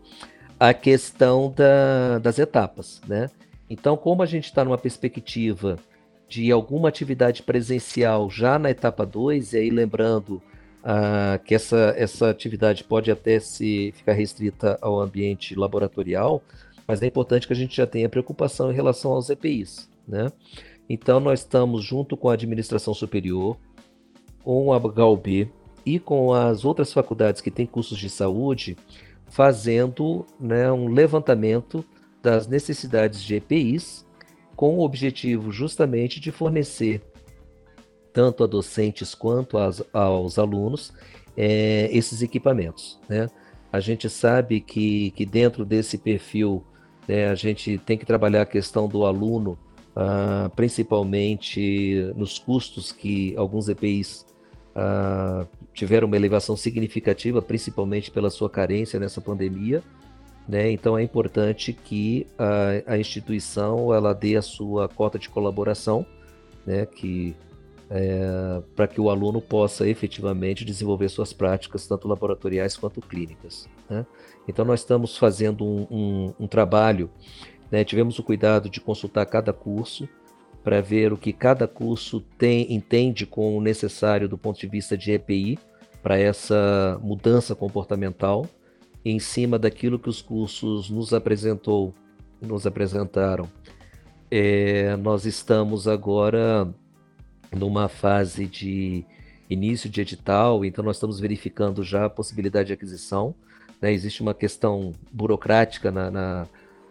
[0.58, 3.30] a questão da, das etapas, né?
[3.68, 5.78] Então, como a gente está numa perspectiva
[6.28, 10.42] de alguma atividade presencial já na etapa 2, e aí lembrando
[10.80, 16.42] uh, que essa, essa atividade pode até se ficar restrita ao ambiente laboratorial,
[16.86, 19.88] mas é importante que a gente já tenha preocupação em relação aos EPIs.
[20.06, 20.30] Né?
[20.88, 23.56] Então, nós estamos junto com a administração superior,
[24.42, 25.50] com a HUB
[25.86, 28.76] e com as outras faculdades que têm cursos de saúde,
[29.28, 31.84] fazendo né, um levantamento
[32.22, 34.04] das necessidades de EPIs,
[34.56, 37.00] com o objetivo justamente de fornecer
[38.12, 40.92] tanto a docentes quanto as, aos alunos
[41.36, 42.98] é, esses equipamentos.
[43.08, 43.28] Né?
[43.72, 46.64] A gente sabe que, que dentro desse perfil
[47.06, 49.58] né, a gente tem que trabalhar a questão do aluno,
[49.94, 54.26] ah, principalmente nos custos que alguns EPIs
[54.74, 59.82] ah, tiveram uma elevação significativa, principalmente pela sua carência nessa pandemia.
[60.48, 60.70] Né?
[60.72, 66.04] Então é importante que a, a, instituição ela dê a sua cota de colaboração,
[66.66, 66.86] né?
[66.86, 67.36] que
[67.90, 73.68] é, para que o aluno possa efetivamente desenvolver suas práticas, tanto laboratoriais quanto clínicas.
[73.88, 74.06] Né?
[74.46, 77.10] Então nós estamos fazendo um, um, um trabalho,
[77.70, 77.82] né?
[77.82, 80.08] tivemos o cuidado de consultar cada curso
[80.62, 85.10] para ver o que cada curso tem, entende como necessário do ponto de vista de
[85.10, 85.58] EPI
[86.00, 88.46] para essa mudança comportamental
[89.04, 91.92] em cima daquilo que os cursos nos apresentou,
[92.40, 93.48] nos apresentaram.
[94.30, 96.72] é, nós estamos agora
[97.52, 99.04] numa fase de
[99.48, 103.34] início de edital, então nós estamos verificando já a possibilidade de aquisição.
[103.80, 103.92] Né?
[103.92, 106.46] Existe uma questão burocrática na, na,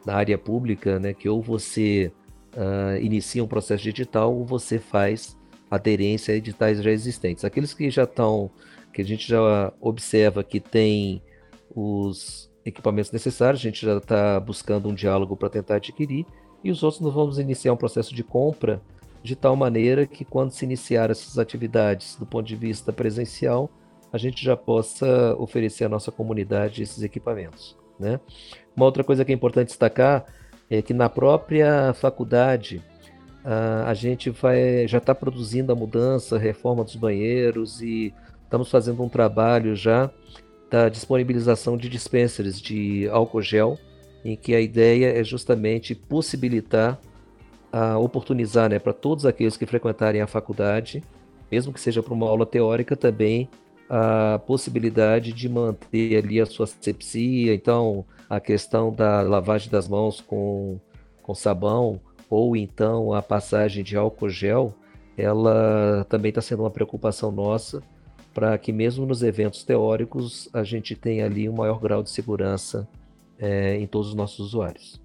[0.05, 1.13] na área pública, né?
[1.13, 2.11] que ou você
[2.53, 5.37] uh, inicia um processo de edital ou você faz
[5.71, 7.45] aderência a editais já existentes.
[7.45, 8.51] Aqueles que já estão,
[8.93, 11.21] que a gente já observa que tem
[11.73, 16.25] os equipamentos necessários, a gente já está buscando um diálogo para tentar adquirir,
[16.63, 18.81] e os outros nós vamos iniciar um processo de compra
[19.23, 23.69] de tal maneira que quando se iniciar essas atividades do ponto de vista presencial,
[24.11, 27.77] a gente já possa oferecer à nossa comunidade esses equipamentos.
[27.99, 28.19] Né?
[28.75, 30.25] Uma outra coisa que é importante destacar
[30.69, 32.81] é que na própria faculdade
[33.85, 39.01] a gente vai, já está produzindo a mudança, a reforma dos banheiros e estamos fazendo
[39.01, 40.09] um trabalho já
[40.69, 43.77] da disponibilização de dispensers de álcool gel,
[44.23, 46.99] em que a ideia é justamente possibilitar
[47.71, 51.03] a oportunizar né, para todos aqueles que frequentarem a faculdade,
[51.51, 53.49] mesmo que seja para uma aula teórica, também
[53.89, 60.21] a possibilidade de manter ali a sua sepsia, então a questão da lavagem das mãos
[60.21, 60.79] com,
[61.23, 64.73] com sabão, ou então a passagem de álcool gel,
[65.17, 67.81] ela também está sendo uma preocupação nossa
[68.33, 72.87] para que mesmo nos eventos teóricos a gente tenha ali um maior grau de segurança
[73.39, 75.01] é, em todos os nossos usuários.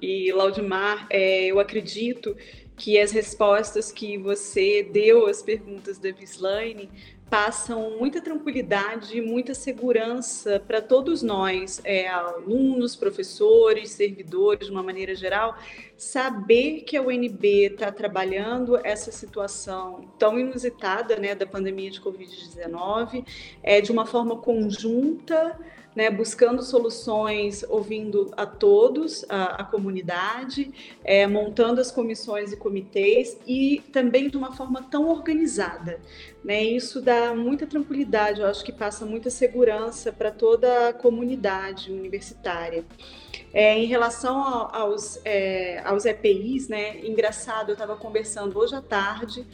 [0.00, 2.36] E Laudimar, é, eu acredito
[2.76, 6.88] que as respostas que você deu às perguntas da Vislaine
[7.28, 14.82] passam muita tranquilidade e muita segurança para todos nós, é, alunos, professores, servidores, de uma
[14.82, 15.56] maneira geral,
[15.96, 23.24] saber que a UNB está trabalhando essa situação tão inusitada né, da pandemia de Covid-19
[23.62, 25.58] é, de uma forma conjunta
[25.98, 33.36] né, buscando soluções, ouvindo a todos, a, a comunidade, é, montando as comissões e comitês
[33.44, 35.98] e também de uma forma tão organizada.
[36.44, 36.62] Né?
[36.62, 42.84] Isso dá muita tranquilidade, eu acho que passa muita segurança para toda a comunidade universitária.
[43.52, 44.38] É, em relação
[44.72, 49.44] aos, é, aos EPIs, né, engraçado, eu estava conversando hoje à tarde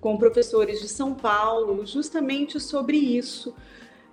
[0.00, 3.54] com professores de São Paulo justamente sobre isso,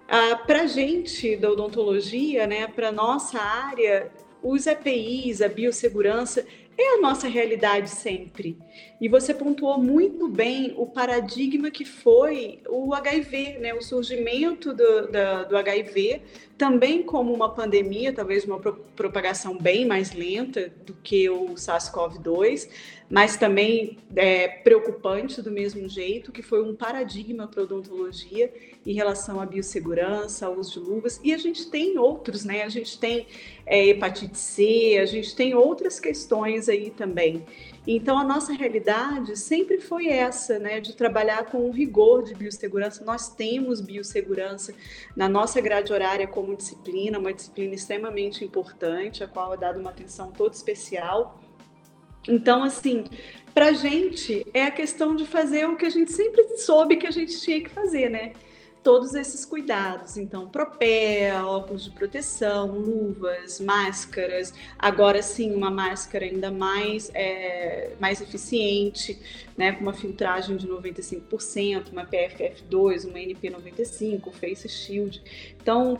[0.09, 6.45] ah, para a gente da odontologia, né, para nossa área, os EPIs, a biossegurança,
[6.77, 8.57] é a nossa realidade sempre.
[9.01, 13.73] E você pontuou muito bem o paradigma que foi o HIV, né?
[13.73, 16.21] o surgimento do, do, do HIV,
[16.59, 22.69] também como uma pandemia, talvez uma pro, propagação bem mais lenta do que o SARS-CoV-2,
[23.09, 28.53] mas também é, preocupante do mesmo jeito, que foi um paradigma para odontologia
[28.85, 32.63] em relação à biossegurança, ao uso de luvas, e a gente tem outros, né?
[32.63, 33.25] A gente tem
[33.65, 37.45] é, hepatite C, a gente tem outras questões aí também.
[37.91, 43.03] Então, a nossa realidade sempre foi essa, né, de trabalhar com o rigor de biossegurança.
[43.03, 44.75] Nós temos biossegurança
[45.15, 49.89] na nossa grade horária como disciplina, uma disciplina extremamente importante, a qual é dada uma
[49.89, 51.41] atenção toda especial.
[52.27, 53.05] Então, assim,
[53.55, 57.07] para a gente é a questão de fazer o que a gente sempre soube que
[57.07, 58.33] a gente tinha que fazer, né?
[58.83, 60.17] Todos esses cuidados.
[60.17, 64.53] Então, propé, óculos de proteção, luvas, máscaras.
[64.77, 69.19] Agora sim, uma máscara ainda mais, é, mais eficiente,
[69.57, 75.21] né, com uma filtragem de 95%, uma PFF2, uma NP95, Face Shield.
[75.61, 75.99] Então,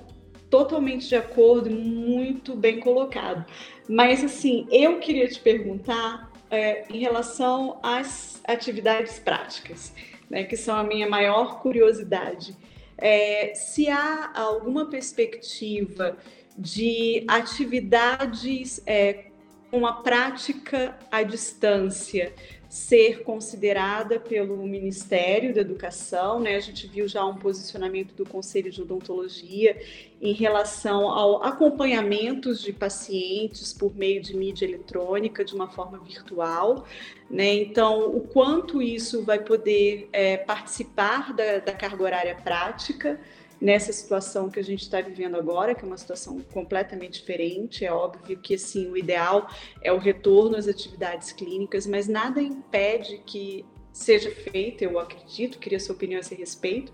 [0.50, 3.46] totalmente de acordo, muito bem colocado.
[3.88, 9.94] Mas, assim, eu queria te perguntar é, em relação às atividades práticas.
[10.30, 12.56] Né, que são a minha maior curiosidade.
[13.02, 16.18] É, se há alguma perspectiva
[16.58, 19.26] de atividades é,
[19.72, 22.34] com a prática à distância
[22.70, 26.56] ser considerada pelo Ministério da Educação, né?
[26.56, 29.82] A gente viu já um posicionamento do Conselho de Odontologia
[30.22, 36.86] em relação ao acompanhamento de pacientes por meio de mídia eletrônica de uma forma virtual,
[37.28, 37.56] né?
[37.56, 43.20] Então, o quanto isso vai poder é, participar da, da carga horária prática
[43.62, 47.86] nessa situação que a gente está vivendo agora, que é uma situação completamente diferente.
[47.86, 49.50] É óbvio que assim o ideal
[49.82, 55.80] é o retorno às atividades clínicas, mas nada impede que seja feita, eu acredito, queria
[55.80, 56.94] sua opinião a esse respeito,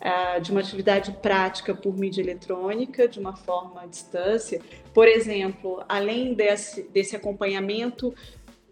[0.00, 4.60] uh, de uma atividade prática por mídia eletrônica, de uma forma à distância.
[4.94, 8.14] Por exemplo, além desse, desse acompanhamento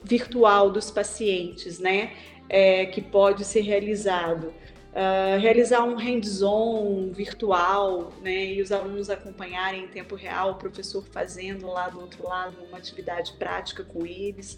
[0.02, 2.12] virtual dos pacientes, né,
[2.48, 4.52] é, que pode ser realizado
[4.94, 11.04] Uh, realizar um hands-on virtual, né, e os alunos acompanharem em tempo real, o professor
[11.10, 14.56] fazendo lá do outro lado uma atividade prática com eles,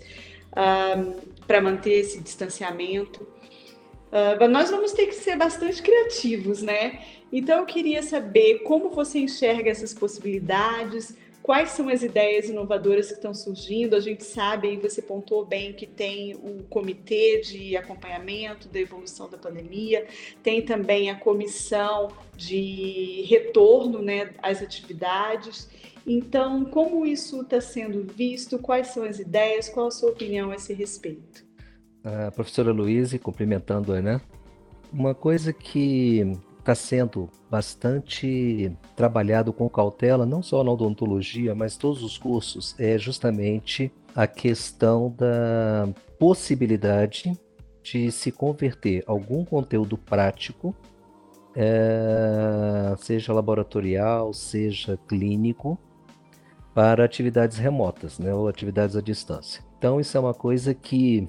[0.52, 3.26] uh, para manter esse distanciamento.
[4.12, 7.00] Uh, nós vamos ter que ser bastante criativos, né?
[7.32, 11.16] Então eu queria saber como você enxerga essas possibilidades,
[11.46, 13.94] Quais são as ideias inovadoras que estão surgindo?
[13.94, 19.30] A gente sabe, e você pontuou bem, que tem o comitê de acompanhamento da evolução
[19.30, 20.08] da pandemia,
[20.42, 25.70] tem também a comissão de retorno né, às atividades.
[26.04, 28.58] Então, como isso está sendo visto?
[28.58, 29.68] Quais são as ideias?
[29.68, 31.44] Qual a sua opinião a esse respeito?
[32.02, 34.20] A professora Luísa, cumprimentando-a, né?
[34.92, 36.24] Uma coisa que
[36.66, 42.98] está sendo bastante trabalhado com cautela, não só na odontologia, mas todos os cursos, é
[42.98, 45.88] justamente a questão da
[46.18, 47.38] possibilidade
[47.84, 50.74] de se converter algum conteúdo prático,
[51.54, 55.78] é, seja laboratorial, seja clínico,
[56.74, 59.62] para atividades remotas, né, ou atividades à distância.
[59.78, 61.28] Então, isso é uma coisa que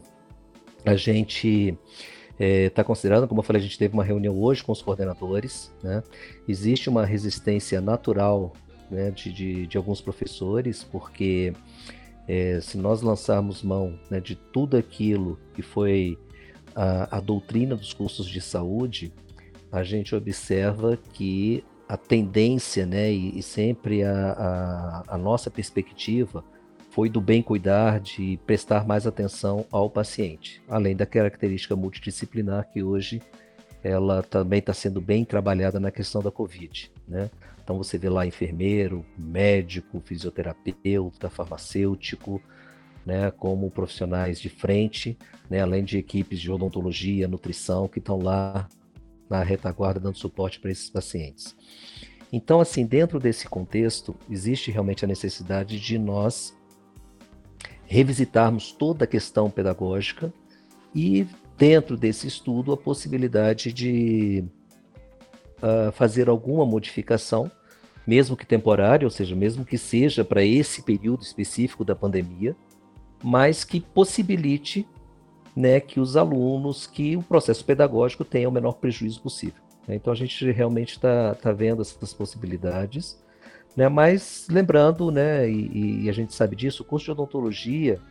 [0.84, 1.78] a gente
[2.40, 4.82] está é, tá considerando, como eu falei, a gente teve uma reunião hoje com os
[4.82, 6.04] coordenadores, né?
[6.48, 8.54] Existe uma resistência natural
[8.92, 11.54] né, de, de, de alguns professores, porque
[12.28, 16.18] é, se nós lançarmos mão né, de tudo aquilo que foi
[16.76, 19.12] a, a, doutrina dos cursos de saúde,
[19.72, 26.44] a gente observa que a tendência né, e, e sempre a, a, a nossa perspectiva
[26.98, 32.82] foi do bem cuidar, de prestar mais atenção ao paciente, além da característica multidisciplinar que
[32.82, 33.22] hoje
[33.84, 37.30] ela também está sendo bem trabalhada na questão da Covid, né?
[37.64, 42.42] Então você vê lá enfermeiro, médico, fisioterapeuta, farmacêutico,
[43.06, 45.16] né, como profissionais de frente,
[45.48, 48.68] né, além de equipes de odontologia, nutrição que estão lá
[49.30, 51.56] na retaguarda dando suporte para esses pacientes.
[52.34, 56.57] Então, assim, dentro desse contexto, existe realmente a necessidade de nós
[57.88, 60.32] revisitarmos toda a questão pedagógica
[60.94, 61.26] e,
[61.58, 64.44] dentro desse estudo, a possibilidade de
[65.58, 67.50] uh, fazer alguma modificação,
[68.06, 72.56] mesmo que temporária, ou seja, mesmo que seja para esse período específico da pandemia,
[73.24, 74.86] mas que possibilite
[75.56, 79.62] né, que os alunos, que o processo pedagógico tenha o menor prejuízo possível.
[79.88, 83.18] Então a gente realmente está tá vendo essas possibilidades
[83.78, 83.88] né?
[83.88, 88.02] Mas lembrando, né, e, e, a gente sabe disso, o curso de odontologia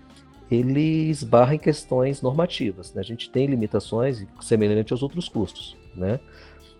[0.49, 2.95] ele esbarra em questões normativas.
[2.95, 3.01] Né?
[3.01, 5.77] A gente tem limitações semelhantes aos outros cursos.
[5.93, 6.21] Né?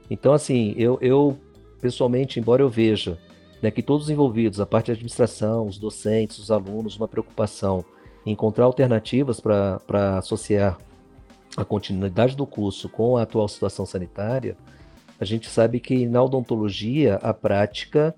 [0.09, 1.37] Então, assim, eu, eu
[1.81, 3.19] pessoalmente, embora eu veja
[3.61, 7.85] né, que todos os envolvidos, a parte de administração, os docentes, os alunos, uma preocupação
[8.25, 10.79] em encontrar alternativas para associar
[11.57, 14.57] a continuidade do curso com a atual situação sanitária,
[15.19, 18.15] a gente sabe que na odontologia a prática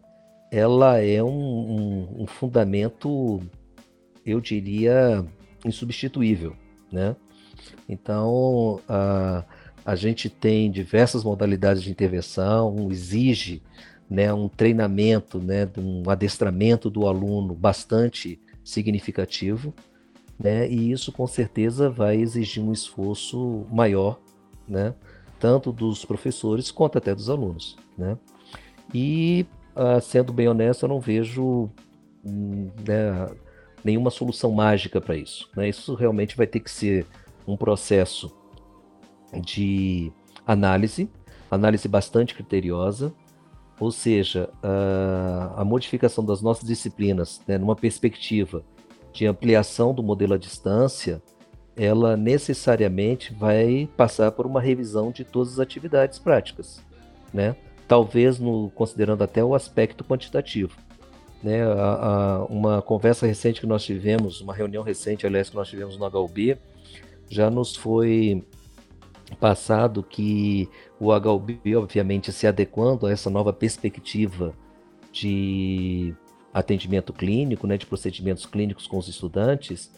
[0.50, 3.40] ela é um, um, um fundamento,
[4.24, 5.24] eu diria,
[5.64, 6.54] insubstituível,
[6.90, 7.16] né?
[7.88, 9.44] Então, a,
[9.84, 13.62] a gente tem diversas modalidades de intervenção, exige
[14.08, 19.74] né, um treinamento, né, um adestramento do aluno bastante significativo,
[20.38, 24.18] né, e isso com certeza vai exigir um esforço maior,
[24.66, 24.94] né,
[25.38, 27.76] tanto dos professores quanto até dos alunos.
[27.96, 28.16] Né.
[28.94, 29.46] E
[29.78, 31.70] uh, sendo bem honesto, eu não vejo
[32.24, 33.28] hum, né,
[33.84, 35.48] nenhuma solução mágica para isso.
[35.56, 35.68] Né?
[35.68, 37.06] Isso realmente vai ter que ser
[37.46, 38.36] um processo
[39.42, 40.12] de
[40.46, 41.08] análise,
[41.50, 43.14] análise bastante criteriosa,
[43.80, 48.64] ou seja, uh, a modificação das nossas disciplinas, né, numa perspectiva
[49.12, 51.22] de ampliação do modelo à distância,
[51.76, 56.84] ela necessariamente vai passar por uma revisão de todas as atividades práticas,
[57.32, 57.54] né?
[57.88, 60.76] Talvez no, considerando até o aspecto quantitativo.
[61.42, 65.68] Né, a, a, uma conversa recente que nós tivemos, uma reunião recente, aliás, que nós
[65.68, 66.58] tivemos no HUB,
[67.30, 68.44] já nos foi
[69.40, 70.68] passado que
[70.98, 74.52] o HUB, obviamente, se adequando a essa nova perspectiva
[75.12, 76.12] de
[76.52, 79.92] atendimento clínico, né, de procedimentos clínicos com os estudantes,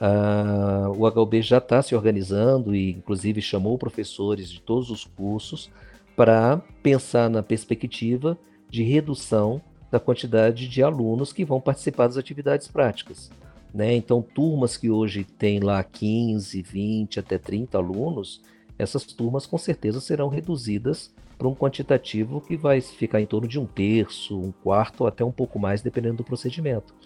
[0.00, 5.70] uh, o HUB já está se organizando e, inclusive, chamou professores de todos os cursos
[6.18, 8.36] para pensar na perspectiva
[8.68, 13.30] de redução da quantidade de alunos que vão participar das atividades práticas.
[13.72, 13.94] Né?
[13.94, 18.42] Então, turmas que hoje têm lá 15, 20, até 30 alunos,
[18.76, 23.60] essas turmas com certeza serão reduzidas para um quantitativo que vai ficar em torno de
[23.60, 26.96] um terço, um quarto ou até um pouco mais, dependendo do procedimento.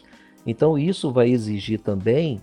[0.47, 2.41] Então, isso vai exigir também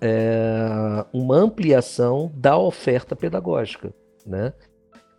[0.00, 3.94] é, uma ampliação da oferta pedagógica.
[4.26, 4.52] Né?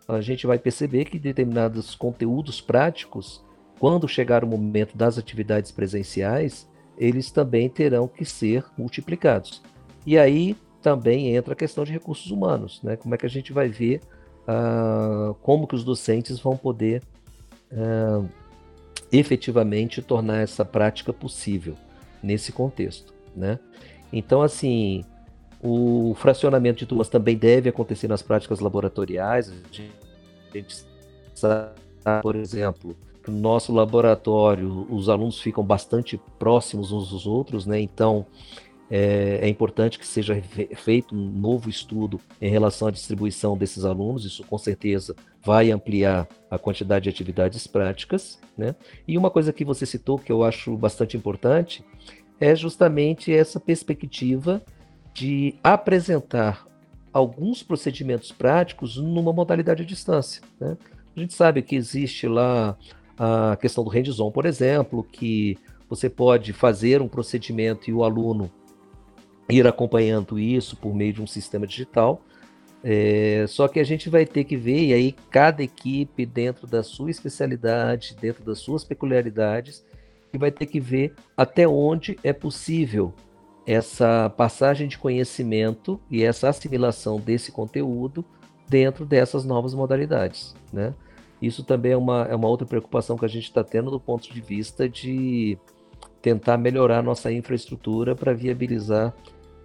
[0.08, 3.44] A gente vai perceber que determinados conteúdos práticos,
[3.78, 9.62] quando chegar o momento das atividades presenciais, eles também terão que ser multiplicados.
[10.06, 12.96] E aí também entra a questão de recursos humanos, né?
[12.96, 14.00] Como é que a gente vai ver
[14.46, 17.02] uh, como que os docentes vão poder
[17.72, 18.26] uh,
[19.10, 21.74] efetivamente tornar essa prática possível
[22.22, 23.58] nesse contexto, né?
[24.12, 25.04] Então, assim,
[25.68, 29.50] o fracionamento de turmas também deve acontecer nas práticas laboratoriais.
[29.50, 29.54] A
[30.56, 30.86] gente
[31.34, 31.72] sabe,
[32.22, 37.80] por exemplo, que no nosso laboratório os alunos ficam bastante próximos uns dos outros, né?
[37.80, 38.24] Então,
[38.88, 40.40] é, é, importante que seja
[40.76, 46.28] feito um novo estudo em relação à distribuição desses alunos, isso com certeza vai ampliar
[46.48, 48.38] a quantidade de atividades práticas.
[48.56, 48.76] Né?
[49.08, 51.84] E uma coisa que você citou que eu acho bastante importante
[52.38, 54.62] é justamente essa perspectiva
[55.16, 56.66] de apresentar
[57.10, 60.42] alguns procedimentos práticos numa modalidade à distância.
[60.60, 60.76] Né?
[61.16, 62.76] A gente sabe que existe lá
[63.18, 65.56] a questão do hands-on, por exemplo, que
[65.88, 68.52] você pode fazer um procedimento e o aluno
[69.48, 72.20] ir acompanhando isso por meio de um sistema digital.
[72.84, 76.82] É, só que a gente vai ter que ver, e aí cada equipe, dentro da
[76.82, 79.82] sua especialidade, dentro das suas peculiaridades,
[80.30, 83.14] que vai ter que ver até onde é possível
[83.66, 88.24] essa passagem de conhecimento e essa assimilação desse conteúdo
[88.68, 90.54] dentro dessas novas modalidades.
[90.72, 90.94] Né?
[91.42, 94.32] Isso também é uma, é uma outra preocupação que a gente está tendo do ponto
[94.32, 95.58] de vista de
[96.22, 99.14] tentar melhorar nossa infraestrutura para viabilizar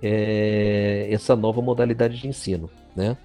[0.02, 3.18] é, essa nova modalidade de ensino, né?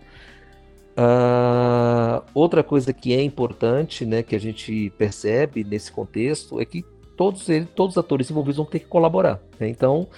[0.98, 6.82] Ah, outra coisa que é importante, né, que a gente percebe nesse contexto é que
[7.16, 9.38] todos eles, todos os atores envolvidos vão ter que colaborar.
[9.60, 9.68] Né?
[9.68, 10.08] Então,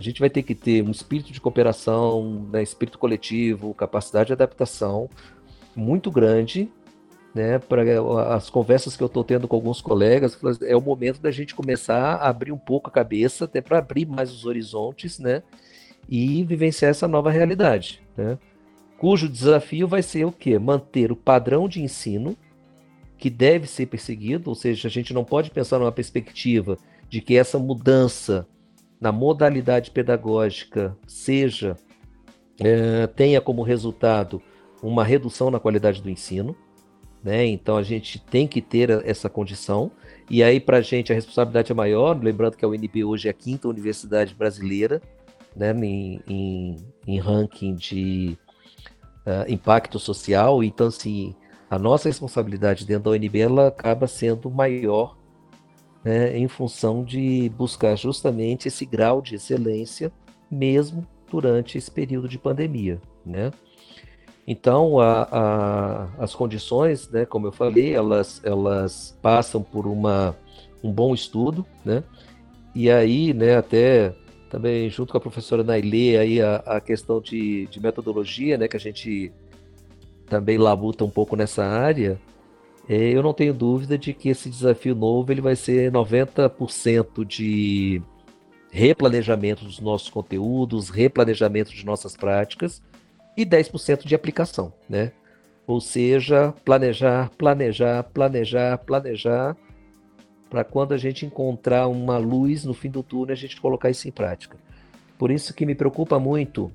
[0.00, 4.32] a gente vai ter que ter um espírito de cooperação, né, espírito coletivo, capacidade de
[4.32, 5.10] adaptação
[5.76, 6.70] muito grande,
[7.34, 7.82] né, para
[8.34, 12.14] as conversas que eu estou tendo com alguns colegas, é o momento da gente começar
[12.14, 15.42] a abrir um pouco a cabeça, até para abrir mais os horizontes, né,
[16.08, 18.38] e vivenciar essa nova realidade, né?
[18.96, 20.58] cujo desafio vai ser o quê?
[20.58, 22.36] Manter o padrão de ensino
[23.18, 27.36] que deve ser perseguido, ou seja, a gente não pode pensar numa perspectiva de que
[27.36, 28.48] essa mudança
[29.00, 31.76] na modalidade pedagógica seja
[32.58, 34.42] é, tenha como resultado
[34.82, 36.54] uma redução na qualidade do ensino,
[37.22, 37.46] né?
[37.46, 39.90] Então a gente tem que ter essa condição
[40.28, 43.30] e aí para a gente a responsabilidade é maior, lembrando que a UNB hoje é
[43.30, 45.00] a quinta universidade brasileira
[45.54, 46.76] né, em, em,
[47.06, 48.38] em ranking de
[49.26, 50.62] uh, impacto social.
[50.62, 51.34] Então, assim,
[51.68, 55.16] a nossa responsabilidade dentro da UNB ela acaba sendo maior
[56.04, 60.12] né, em função de buscar justamente esse grau de excelência,
[60.50, 63.00] mesmo durante esse período de pandemia.
[63.24, 63.50] Né?
[64.46, 70.36] Então, a, a, as condições, né, como eu falei, elas, elas passam por uma,
[70.82, 72.02] um bom estudo, né?
[72.74, 74.14] E aí, né, até
[74.48, 78.76] também junto com a professora Nailê aí a, a questão de, de, metodologia, né, que
[78.76, 79.32] a gente
[80.26, 82.20] também labuta um pouco nessa área,
[82.96, 88.02] eu não tenho dúvida de que esse desafio novo ele vai ser 90% de
[88.70, 92.82] replanejamento dos nossos conteúdos, replanejamento de nossas práticas
[93.36, 95.12] e 10% de aplicação, né?
[95.66, 99.56] Ou seja, planejar, planejar, planejar, planejar
[100.48, 104.08] para quando a gente encontrar uma luz no fim do túnel, a gente colocar isso
[104.08, 104.56] em prática.
[105.16, 106.72] Por isso que me preocupa muito,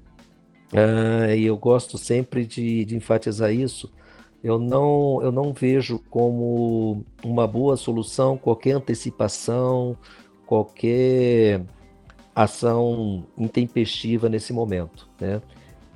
[0.71, 3.91] uh, e eu gosto sempre de, de enfatizar isso,
[4.45, 9.97] eu não, eu não vejo como uma boa solução qualquer antecipação,
[10.45, 11.65] qualquer
[12.35, 15.09] ação intempestiva nesse momento.
[15.19, 15.41] Né?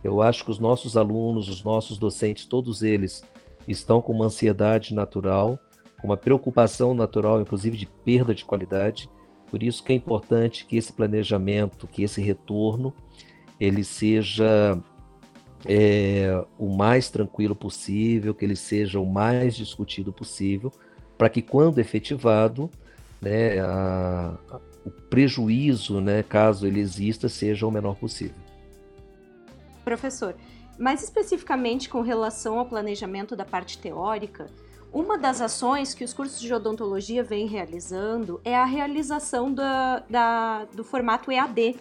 [0.03, 3.23] Eu acho que os nossos alunos, os nossos docentes, todos eles
[3.67, 5.59] estão com uma ansiedade natural
[6.03, 9.09] uma preocupação natural, inclusive de perda de qualidade.
[9.49, 12.93] Por isso que é importante que esse planejamento, que esse retorno,
[13.59, 14.81] ele seja
[15.65, 20.71] é, o mais tranquilo possível, que ele seja o mais discutido possível,
[21.17, 22.69] para que quando efetivado,
[23.21, 28.35] né, a, a, o prejuízo, né, caso ele exista, seja o menor possível.
[29.83, 30.35] Professor,
[30.77, 34.47] mais especificamente com relação ao planejamento da parte teórica,
[34.91, 40.65] uma das ações que os cursos de odontologia vêm realizando é a realização da, da,
[40.73, 41.75] do formato EAD.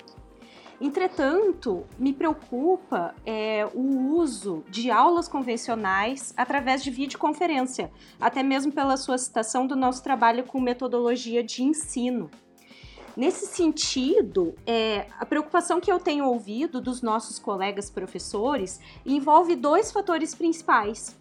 [0.81, 8.97] Entretanto, me preocupa é, o uso de aulas convencionais através de videoconferência, até mesmo pela
[8.97, 12.31] sua citação do nosso trabalho com metodologia de ensino.
[13.17, 19.91] Nesse sentido, é, a preocupação que eu tenho ouvido dos nossos colegas professores envolve dois
[19.91, 21.19] fatores principais.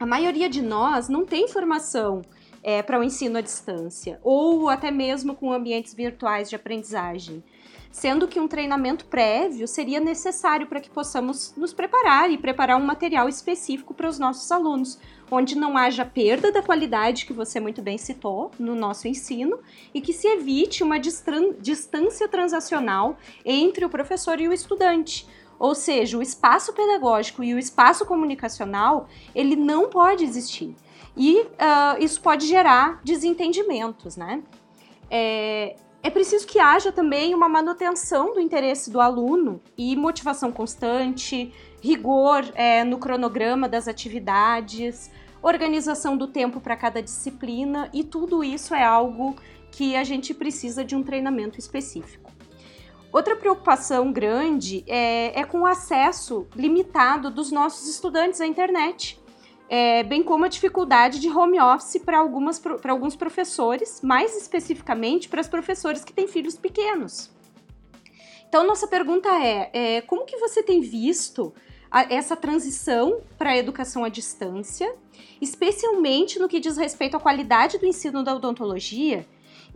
[0.00, 2.22] a maioria de nós não tem formação
[2.62, 7.42] é, para o ensino à distância, ou até mesmo com ambientes virtuais de aprendizagem.
[7.90, 12.84] Sendo que um treinamento prévio seria necessário para que possamos nos preparar e preparar um
[12.84, 14.98] material específico para os nossos alunos,
[15.30, 19.58] onde não haja perda da qualidade que você muito bem citou no nosso ensino
[19.92, 25.26] e que se evite uma distância transacional entre o professor e o estudante.
[25.58, 30.74] Ou seja, o espaço pedagógico e o espaço comunicacional, ele não pode existir.
[31.16, 31.48] E uh,
[31.98, 34.40] isso pode gerar desentendimentos, né?
[35.10, 41.52] É, é preciso que haja também uma manutenção do interesse do aluno e motivação constante,
[41.82, 45.10] rigor é, no cronograma das atividades,
[45.42, 49.36] organização do tempo para cada disciplina e tudo isso é algo
[49.70, 52.30] que a gente precisa de um treinamento específico.
[53.12, 59.18] Outra preocupação grande é, é com o acesso limitado dos nossos estudantes à internet
[59.68, 65.48] é, bem como a dificuldade de home office para alguns professores, mais especificamente para as
[65.48, 67.30] professores que têm filhos pequenos.
[68.48, 71.52] Então, nossa pergunta é, é como que você tem visto
[71.90, 74.90] a, essa transição para a educação à distância,
[75.40, 79.26] especialmente no que diz respeito à qualidade do ensino da odontologia,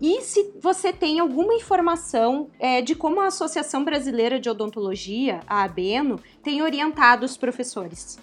[0.01, 5.63] e se você tem alguma informação é, de como a Associação Brasileira de Odontologia, a
[5.63, 8.19] ABENO, tem orientado os professores.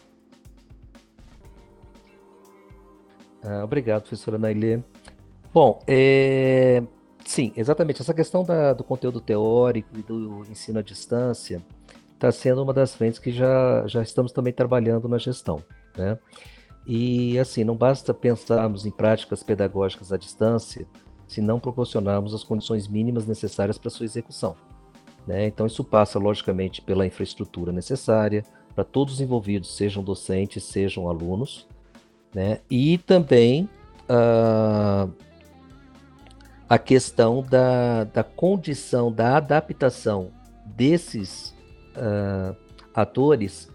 [3.44, 4.80] Ah, obrigado, professora Nailê.
[5.54, 6.84] Bom, é...
[7.26, 8.02] sim, exatamente.
[8.02, 11.62] Essa questão da, do conteúdo teórico e do ensino à distância
[12.14, 15.64] está sendo uma das frentes que já, já estamos também trabalhando na gestão.
[15.98, 16.20] Né?
[16.86, 20.86] E assim, não basta pensarmos em práticas pedagógicas à distância
[21.28, 24.56] se não proporcionarmos as condições mínimas necessárias para sua execução.
[25.26, 25.46] Né?
[25.46, 31.68] Então, isso passa, logicamente, pela infraestrutura necessária para todos os envolvidos, sejam docentes, sejam alunos,
[32.34, 32.60] né?
[32.70, 33.70] E também
[34.10, 35.12] uh,
[36.68, 40.32] a questão da, da condição, da adaptação
[40.66, 41.56] desses
[41.96, 42.56] uh,
[42.94, 43.70] atores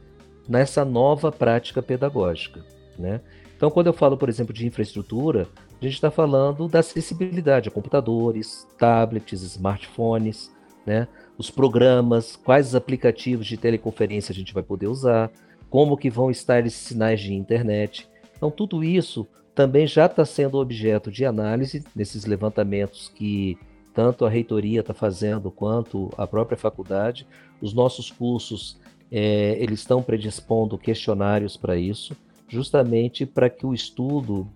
[0.49, 2.65] nessa nova prática pedagógica.
[2.99, 3.21] Né?
[3.57, 5.49] Então, quando eu falo, por exemplo, de infraestrutura,
[5.81, 10.53] a gente está falando da acessibilidade a computadores, tablets, smartphones,
[10.87, 11.09] né?
[11.37, 15.31] os programas, quais os aplicativos de teleconferência a gente vai poder usar,
[15.69, 18.09] como que vão estar esses sinais de internet.
[18.45, 23.57] Então, tudo isso também já está sendo objeto de análise nesses levantamentos que
[23.95, 27.27] tanto a reitoria está fazendo quanto a própria faculdade.
[27.59, 28.79] Os nossos cursos
[29.11, 32.15] é, eles estão predispondo questionários para isso,
[32.47, 34.47] justamente para que o estudo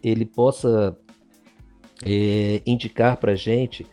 [0.00, 0.96] ele possa
[2.06, 3.84] é, indicar para a gente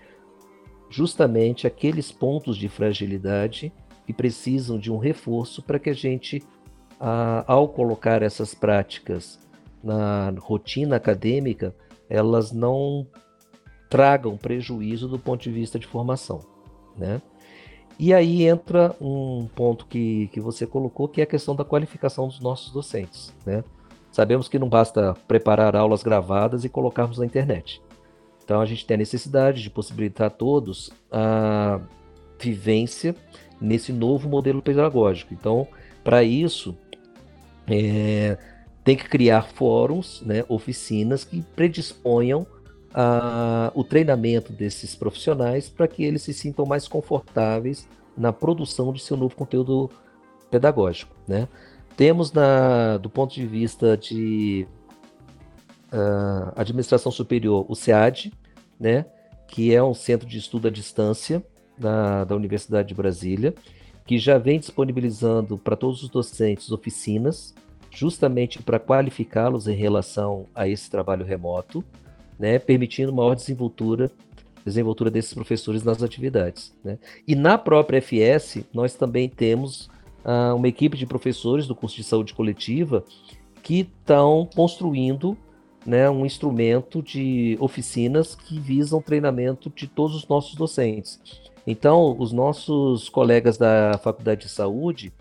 [0.92, 3.74] justamente aqueles pontos de fragilidade
[4.06, 6.44] que precisam de um reforço para que a gente
[7.00, 9.40] ao colocar essas práticas
[9.84, 11.74] na rotina acadêmica,
[12.10, 13.08] elas não
[13.90, 16.42] tragam prejuízo do ponto de vista de formação,
[16.98, 17.22] né?
[17.98, 22.28] E aí entra um ponto que, que você colocou, que é a questão da qualificação
[22.28, 23.64] dos nossos docentes, né?
[24.12, 27.82] Sabemos que não basta preparar aulas gravadas e colocarmos na internet.
[28.44, 31.80] Então a gente tem a necessidade de possibilitar a todos a
[32.40, 33.16] vivência
[33.62, 35.34] nesse novo modelo pedagógico.
[35.34, 35.68] Então,
[36.04, 36.76] para isso,
[37.70, 38.38] é,
[38.84, 42.46] tem que criar fóruns, né, oficinas que predisponham
[42.94, 49.02] a, o treinamento desses profissionais para que eles se sintam mais confortáveis na produção de
[49.02, 49.90] seu novo conteúdo
[50.50, 51.16] pedagógico.
[51.28, 51.48] Né?
[51.96, 54.68] Temos, na, do ponto de vista de
[55.94, 58.34] uh, administração superior, o SEAD,
[58.80, 59.06] né,
[59.48, 61.44] que é um centro de estudo à distância
[61.78, 63.54] da, da Universidade de Brasília,
[64.10, 67.54] que já vem disponibilizando para todos os docentes oficinas,
[67.92, 71.84] justamente para qualificá-los em relação a esse trabalho remoto,
[72.40, 74.10] né, permitindo maior desenvoltura,
[74.66, 76.76] desenvoltura desses professores nas atividades.
[76.84, 76.98] Né.
[77.28, 79.92] E na própria FS, nós também temos
[80.26, 83.06] uh, uma equipe de professores do curso de saúde coletiva
[83.62, 85.38] que estão construindo
[85.86, 91.20] né, um instrumento de oficinas que visam treinamento de todos os nossos docentes.
[91.66, 95.14] Então, os nossos colegas da Faculdade de Saúde,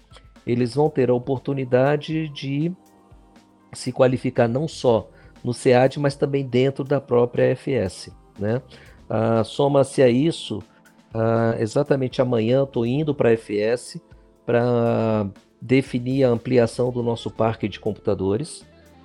[0.47, 2.73] eles vão ter a oportunidade de
[3.73, 5.09] se qualificar não só
[5.45, 8.11] no SEAD, mas também dentro da própria FS.
[8.39, 8.63] Né?
[9.09, 10.63] Ah, Soma-se a isso,
[11.13, 14.01] ah, exatamente amanhã estou indo para a FS
[14.47, 15.29] para
[15.61, 18.65] definir a ampliação do nosso parque de computadores.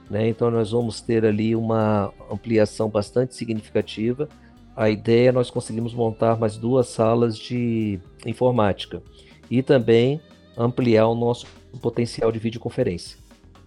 [0.10, 0.28] Né?
[0.28, 4.30] Então nós vamos ter ali uma ampliação bastante significativa
[4.76, 9.02] a ideia é nós conseguimos montar mais duas salas de informática
[9.50, 10.20] e também
[10.58, 11.46] ampliar o nosso
[11.82, 13.18] potencial de videoconferência.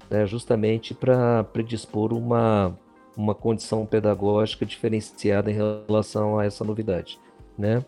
[0.09, 2.79] né, justamente para predispor uma,
[3.17, 7.19] uma condição pedagógica diferenciada em relação a essa novidade.
[7.59, 7.85] Né?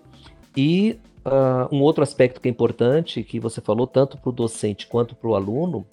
[0.56, 4.88] E uh, um outro aspecto que é importante, que você falou tanto para o docente
[4.88, 5.86] quanto para o aluno,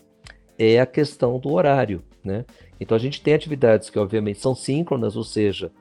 [0.58, 2.02] é a questão do horário.
[2.24, 2.44] Né?
[2.80, 5.72] Então a gente tem atividades que obviamente são síncronas, ou seja,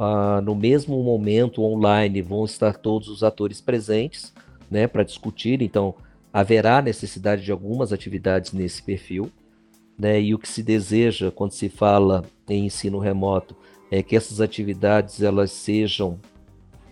[0.00, 4.32] uh, no mesmo momento online vão estar todos os atores presentes
[4.70, 5.94] né, para discutir, então
[6.32, 9.30] haverá necessidade de algumas atividades nesse perfil.
[9.98, 13.54] Né, e o que se deseja quando se fala em ensino remoto
[13.90, 16.18] é que essas atividades elas sejam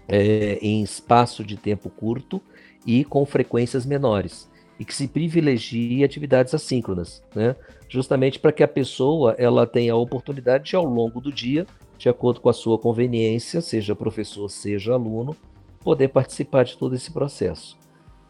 [0.06, 2.42] é, em espaço de tempo curto
[2.86, 4.46] e com frequências menores
[4.78, 7.56] e que se privilegie atividades assíncronas, né?
[7.88, 11.66] justamente para que a pessoa ela tenha a oportunidade de, ao longo do dia,
[11.99, 15.36] de acordo com a sua conveniência, seja professor, seja aluno,
[15.80, 17.76] poder participar de todo esse processo.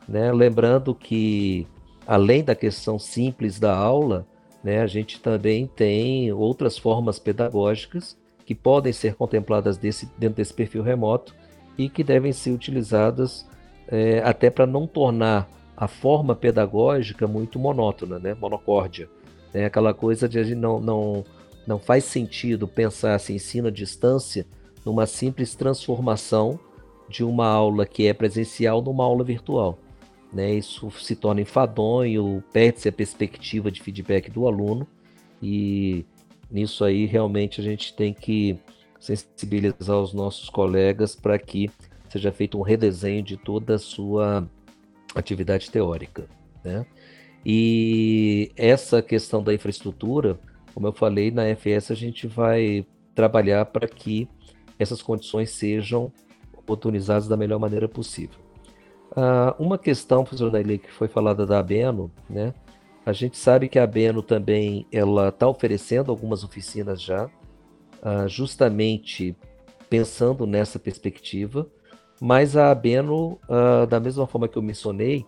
[0.09, 0.33] Né?
[0.33, 1.67] Lembrando que,
[2.07, 4.27] além da questão simples da aula,
[4.65, 8.17] né, a gente também tem outras formas pedagógicas
[8.47, 11.35] que podem ser contempladas desse, dentro desse perfil remoto
[11.77, 13.47] e que devem ser utilizadas
[13.87, 18.35] é, até para não tornar a forma pedagógica muito monótona, né?
[18.35, 19.09] monocórdia.
[19.53, 21.25] É aquela coisa de a gente não, não,
[21.69, 24.47] não faz sentido pensar assim, ensino à distância
[24.87, 26.59] numa simples transformação
[27.11, 29.79] de uma aula que é presencial numa aula virtual.
[30.33, 30.55] Né?
[30.55, 34.89] Isso se torna enfadonho, perde-se a perspectiva de feedback do aluno
[35.43, 36.07] e
[36.51, 38.59] nisso aí realmente a gente tem que
[38.99, 41.71] sensibilizar os nossos colegas para que
[42.09, 44.49] seja feito um redesenho de toda a sua
[45.15, 46.27] atividade teórica.
[46.65, 46.87] Né?
[47.45, 50.41] E essa questão da infraestrutura,
[50.75, 54.29] como eu falei, na FS a gente vai trabalhar para que
[54.79, 56.13] essas condições sejam
[56.57, 58.39] oportunizadas da melhor maneira possível.
[59.11, 62.55] Uh, uma questão, professor Daile, que foi falada da Abeno, né?
[63.05, 69.35] A gente sabe que a Abeno também ela está oferecendo algumas oficinas já, uh, justamente
[69.89, 71.67] pensando nessa perspectiva,
[72.21, 75.25] mas a Abeno, uh, da mesma forma que eu mencionei,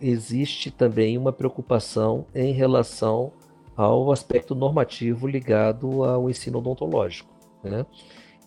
[0.00, 3.32] existe também uma preocupação em relação
[3.76, 7.32] ao aspecto normativo ligado ao ensino odontológico.
[7.62, 7.86] Né?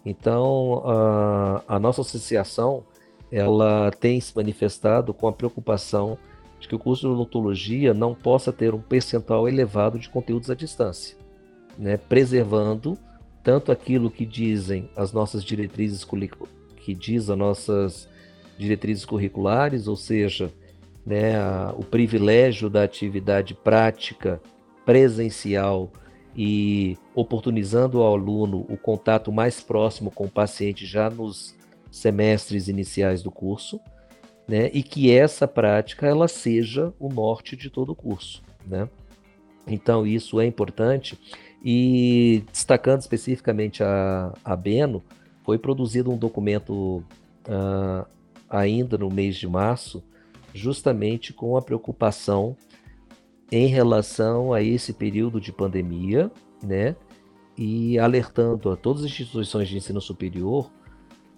[0.05, 2.83] Então, a, a nossa associação
[3.31, 6.17] ela tem se manifestado com a preocupação
[6.59, 10.55] de que o curso de odontologia não possa ter um percentual elevado de conteúdos à
[10.55, 11.17] distância,
[11.77, 11.97] né?
[11.97, 12.97] preservando
[13.43, 16.05] tanto aquilo que dizem as nossas diretrizes
[16.77, 18.09] que diz as nossas
[18.57, 20.51] diretrizes curriculares, ou seja,
[21.05, 24.41] né, a, o privilégio da atividade prática
[24.85, 25.91] presencial
[26.35, 31.55] e oportunizando ao aluno o contato mais próximo com o paciente já nos
[31.89, 33.79] semestres iniciais do curso,
[34.47, 38.87] né, e que essa prática ela seja o norte de todo o curso, né?
[39.65, 41.17] Então isso é importante
[41.63, 45.03] e destacando especificamente a, a Beno,
[45.43, 47.03] foi produzido um documento
[47.47, 48.05] uh,
[48.47, 50.03] ainda no mês de março,
[50.53, 52.55] justamente com a preocupação
[53.51, 56.31] em relação a esse período de pandemia,
[56.63, 56.95] né?
[57.57, 60.69] E alertando a todas as instituições de ensino superior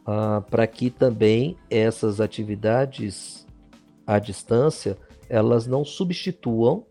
[0.08, 3.46] uh, para que também essas atividades
[4.06, 4.98] à distância
[5.30, 6.86] elas não substituam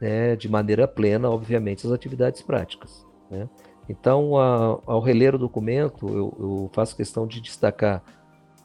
[0.00, 3.06] né, de maneira plena, obviamente, as atividades práticas.
[3.30, 3.48] Né?
[3.88, 8.02] Então, a, ao reler o documento, eu, eu, faço questão de destacar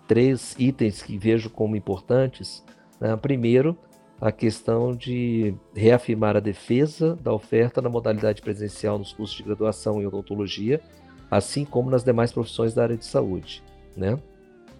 [0.07, 2.65] três itens que vejo como importantes.
[2.99, 3.15] Né?
[3.17, 3.77] Primeiro,
[4.19, 10.01] a questão de reafirmar a defesa da oferta na modalidade presencial nos cursos de graduação
[10.01, 10.81] em odontologia,
[11.29, 13.63] assim como nas demais profissões da área de saúde,
[13.95, 14.19] né?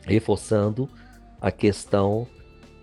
[0.06, 0.90] reforçando
[1.40, 2.26] a questão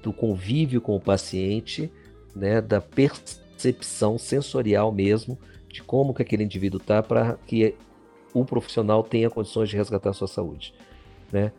[0.02, 1.90] do convívio com o paciente,
[2.36, 2.61] né?
[2.61, 5.38] da percepção sensorial mesmo
[5.68, 7.74] de como que aquele indivíduo está para que
[8.32, 10.72] o profissional tenha condições de resgatar a sua saúde.
[11.32, 11.50] Né?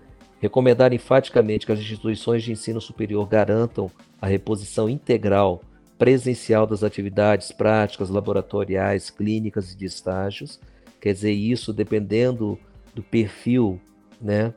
[0.41, 3.89] Recomendar enfaticamente que as instituições de ensino superior garantam
[4.21, 5.61] a reposição integral
[5.97, 10.59] presencial das atividades práticas, laboratoriais, clínicas e de estágios.
[10.99, 12.59] Quer dizer, isso dependendo
[12.93, 13.79] do perfil
[14.21, 14.53] né,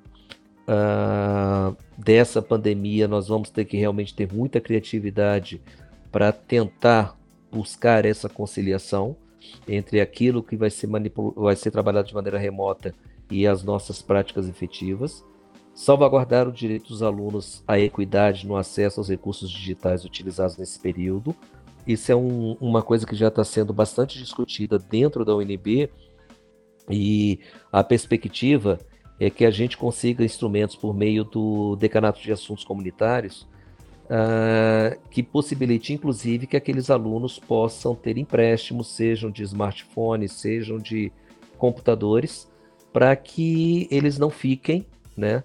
[0.68, 5.60] uh, dessa pandemia, nós vamos ter que realmente ter muita criatividade
[6.10, 7.16] para tentar
[7.50, 9.16] buscar essa conciliação
[9.66, 10.88] entre aquilo que vai ser,
[11.36, 12.94] vai ser trabalhado de maneira remota
[13.30, 15.24] e as nossas práticas efetivas,
[15.78, 21.36] salvaguardar o direito dos alunos à equidade no acesso aos recursos digitais utilizados nesse período.
[21.86, 25.88] Isso é um, uma coisa que já está sendo bastante discutida dentro da UNB
[26.90, 27.38] e
[27.70, 28.76] a perspectiva
[29.20, 33.42] é que a gente consiga instrumentos por meio do Decanato de Assuntos Comunitários
[34.06, 41.12] uh, que possibilite, inclusive, que aqueles alunos possam ter empréstimos, sejam de smartphones, sejam de
[41.56, 42.50] computadores,
[42.92, 44.84] para que eles não fiquem
[45.16, 45.44] né,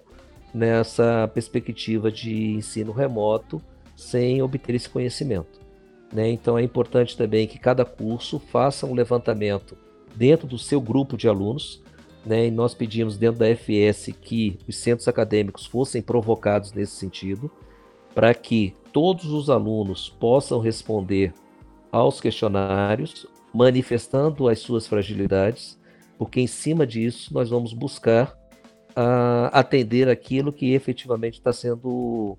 [0.54, 3.60] nessa perspectiva de ensino remoto
[3.96, 5.60] sem obter esse conhecimento.
[6.12, 6.30] Né?
[6.30, 9.76] Então é importante também que cada curso faça um levantamento
[10.14, 11.82] dentro do seu grupo de alunos.
[12.24, 12.46] Né?
[12.46, 17.50] E nós pedimos dentro da FS que os centros acadêmicos fossem provocados nesse sentido,
[18.14, 21.34] para que todos os alunos possam responder
[21.90, 25.78] aos questionários, manifestando as suas fragilidades,
[26.16, 28.38] porque em cima disso nós vamos buscar
[28.96, 32.36] uh, atender aquilo que efetivamente está sendo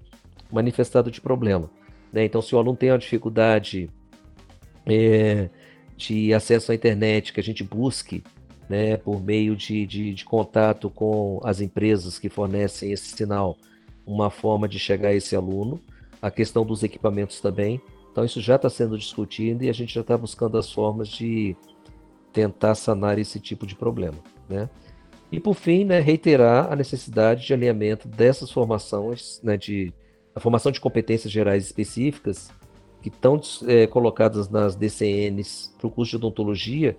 [0.51, 1.70] manifestado de problema.
[2.12, 2.26] Né?
[2.26, 3.89] Então, se o aluno tem uma dificuldade
[4.86, 5.49] é,
[5.97, 8.24] de acesso à internet, que a gente busque
[8.70, 13.58] né, por meio de, de, de, contato com as empresas que fornecem esse sinal,
[14.06, 15.80] uma forma de chegar a esse aluno.
[16.22, 17.80] A questão dos equipamentos também.
[18.12, 21.56] Então, isso já está sendo discutido e a gente já está buscando as formas de
[22.32, 24.18] tentar sanar esse tipo de problema.
[24.49, 24.70] Né?
[25.36, 29.94] E, por fim, né, reiterar a necessidade de alinhamento dessas formações, né, de
[30.34, 32.50] a formação de competências gerais específicas
[33.02, 36.98] que estão é, colocadas nas DCNs para o curso de odontologia,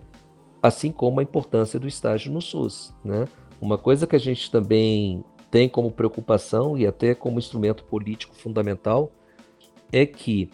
[0.63, 2.93] assim como a importância do estágio no SUS.
[3.03, 3.27] Né?
[3.59, 9.11] Uma coisa que a gente também tem como preocupação e até como instrumento político fundamental
[9.91, 10.51] é que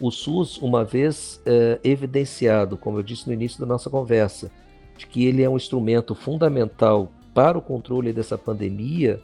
[0.00, 4.52] o SUS, uma vez é, evidenciado, como eu disse no início da nossa conversa,
[4.98, 9.20] de que ele é um instrumento fundamental para o controle dessa pandemia,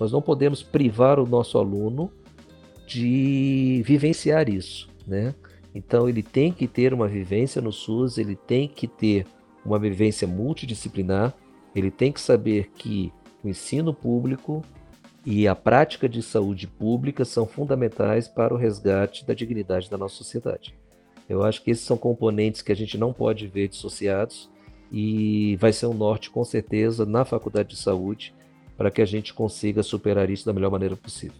[0.00, 2.10] nós não podemos privar o nosso aluno
[2.86, 5.34] de vivenciar isso, né?
[5.74, 9.26] Então ele tem que ter uma vivência no SUS, ele tem que ter
[9.64, 11.34] uma vivência multidisciplinar,
[11.74, 13.12] ele tem que saber que
[13.44, 14.64] o ensino público
[15.26, 20.16] e a prática de saúde pública são fundamentais para o resgate da dignidade da nossa
[20.16, 20.74] sociedade.
[21.28, 24.48] Eu acho que esses são componentes que a gente não pode ver dissociados
[24.90, 28.34] e vai ser um norte com certeza na faculdade de saúde
[28.76, 31.36] para que a gente consiga superar isso da melhor maneira possível.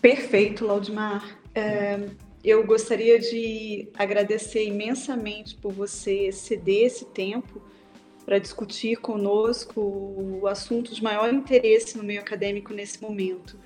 [0.00, 1.40] Perfeito, Laudimar.
[1.54, 2.08] É,
[2.44, 7.60] eu gostaria de agradecer imensamente por você ceder esse tempo
[8.24, 13.58] para discutir conosco o assunto de maior interesse no meio acadêmico nesse momento,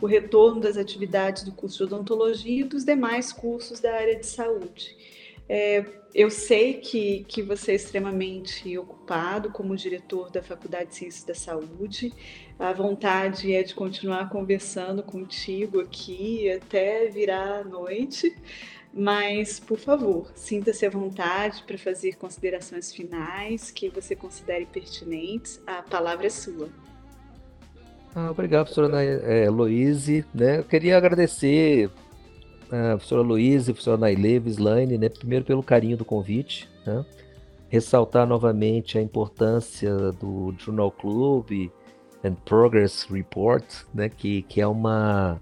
[0.00, 4.26] o retorno das atividades do curso de odontologia e dos demais cursos da área de
[4.26, 4.96] saúde.
[5.48, 5.84] É,
[6.14, 11.34] eu sei que, que você é extremamente ocupado como diretor da Faculdade de Ciências da
[11.34, 12.12] Saúde.
[12.58, 18.34] A vontade é de continuar conversando contigo aqui até virar a noite.
[18.92, 25.60] Mas, por favor, sinta-se à vontade para fazer considerações finais que você considere pertinentes.
[25.66, 26.68] A palavra é sua.
[28.14, 29.48] Ah, obrigado, professora é.
[30.34, 30.58] Né?
[30.58, 31.90] Eu queria agradecer
[32.70, 37.04] a professora Luísa, a professora Nailê, Vislaine, né, primeiro pelo carinho do convite, né,
[37.68, 41.70] ressaltar novamente a importância do Journal Club
[42.24, 45.40] and Progress Report, né, que, que é, uma,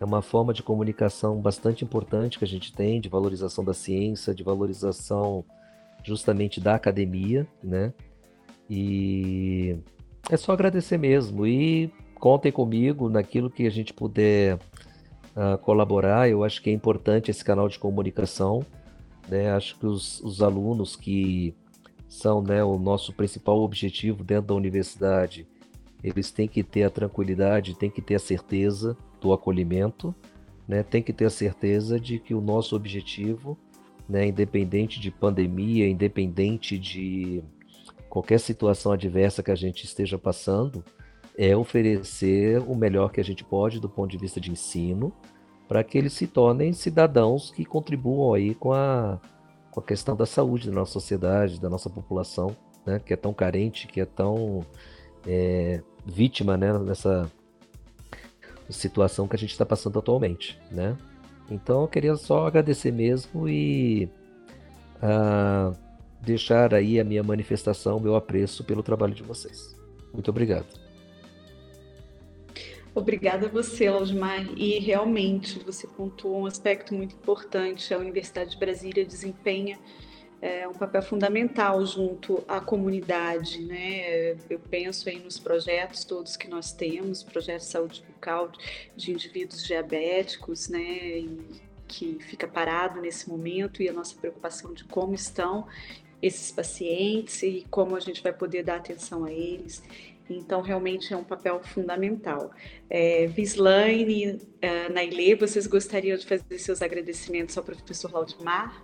[0.00, 4.34] é uma forma de comunicação bastante importante que a gente tem, de valorização da ciência,
[4.34, 5.44] de valorização
[6.02, 7.92] justamente da academia, né,
[8.68, 9.76] e
[10.30, 14.58] é só agradecer mesmo, e contem comigo naquilo que a gente puder
[15.36, 16.28] uh, colaborar.
[16.28, 18.64] Eu acho que é importante esse canal de comunicação.
[19.28, 19.50] Né?
[19.50, 21.54] Acho que os, os alunos que
[22.08, 25.46] são né, o nosso principal objetivo dentro da universidade,
[26.02, 30.14] eles têm que ter a tranquilidade, têm que ter a certeza do acolhimento,
[30.68, 30.82] né?
[30.82, 33.58] tem que ter a certeza de que o nosso objetivo,
[34.08, 37.42] né, independente de pandemia, independente de
[38.08, 40.84] qualquer situação adversa que a gente esteja passando,
[41.36, 45.12] é oferecer o melhor que a gente pode do ponto de vista de ensino,
[45.66, 49.18] para que eles se tornem cidadãos que contribuam aí com a,
[49.70, 52.56] com a questão da saúde da nossa sociedade, da nossa população,
[52.86, 54.64] né, que é tão carente, que é tão
[55.26, 57.30] é, vítima né, dessa
[58.68, 60.58] situação que a gente está passando atualmente.
[60.70, 60.96] Né?
[61.50, 64.08] Então eu queria só agradecer mesmo e
[65.02, 65.76] uh,
[66.20, 69.74] deixar aí a minha manifestação, meu apreço pelo trabalho de vocês.
[70.12, 70.83] Muito obrigado.
[72.94, 74.46] Obrigada a você, Laudimar.
[74.56, 77.92] E realmente você pontuou um aspecto muito importante.
[77.92, 79.78] A Universidade de Brasília desempenha
[80.40, 84.36] é, um papel fundamental junto à comunidade, né?
[84.48, 88.52] Eu penso aí nos projetos todos que nós temos, projeto de saúde bucal
[88.94, 91.24] de indivíduos diabéticos, né?
[91.86, 95.66] que fica parado nesse momento e a nossa preocupação de como estão
[96.20, 99.82] esses pacientes e como a gente vai poder dar atenção a eles.
[100.28, 102.50] Então, realmente é um papel fundamental.
[102.88, 108.82] É, Vislaine, uh, Nailê, vocês gostariam de fazer seus agradecimentos ao professor Laudimar?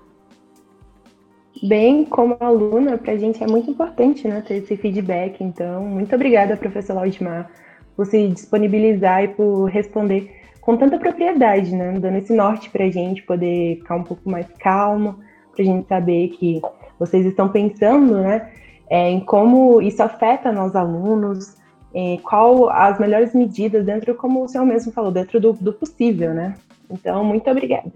[1.63, 5.43] Bem, como aluna, para a gente é muito importante né, ter esse feedback.
[5.43, 7.51] Então, muito obrigada, professor Laudimar,
[7.97, 10.31] por se disponibilizar e por responder
[10.61, 14.47] com tanta propriedade, né, dando esse norte para a gente poder ficar um pouco mais
[14.59, 15.19] calmo,
[15.53, 16.61] para a gente saber que
[16.99, 18.53] vocês estão pensando né,
[18.91, 21.55] é, em como isso afeta nós alunos,
[21.95, 26.35] é, qual as melhores medidas dentro, como o senhor mesmo falou, dentro do, do possível,
[26.35, 26.57] né?
[26.91, 27.93] Então, muito obrigada.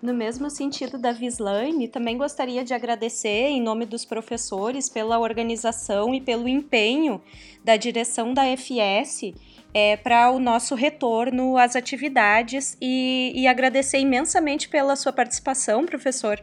[0.00, 6.14] No mesmo sentido da Vislaine, também gostaria de agradecer, em nome dos professores, pela organização
[6.14, 7.20] e pelo empenho
[7.62, 9.34] da direção da FS
[9.74, 16.40] é, para o nosso retorno às atividades e, e, agradecer imensamente pela sua participação, professor,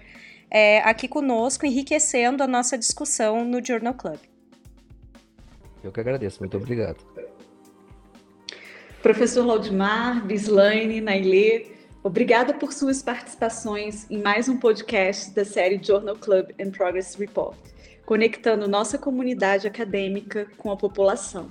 [0.50, 4.20] é, aqui conosco, enriquecendo a nossa discussão no Journal Club.
[5.84, 6.98] Eu que agradeço, muito obrigado.
[9.02, 11.78] Professor Laudimar, Bislaine, Nailê,
[12.08, 17.58] Obrigada por suas participações em mais um podcast da série Journal Club and Progress Report,
[18.06, 21.50] conectando nossa comunidade acadêmica com a população.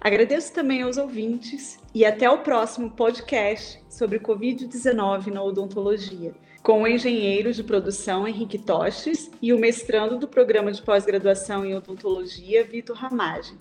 [0.00, 6.32] Agradeço também aos ouvintes e até o próximo podcast sobre Covid-19 na odontologia,
[6.62, 11.74] com o engenheiro de produção Henrique Toches e o mestrando do programa de pós-graduação em
[11.74, 13.54] odontologia Vitor Ramage.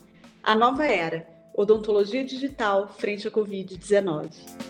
[0.44, 4.69] A nova era, odontologia digital frente à Covid-19.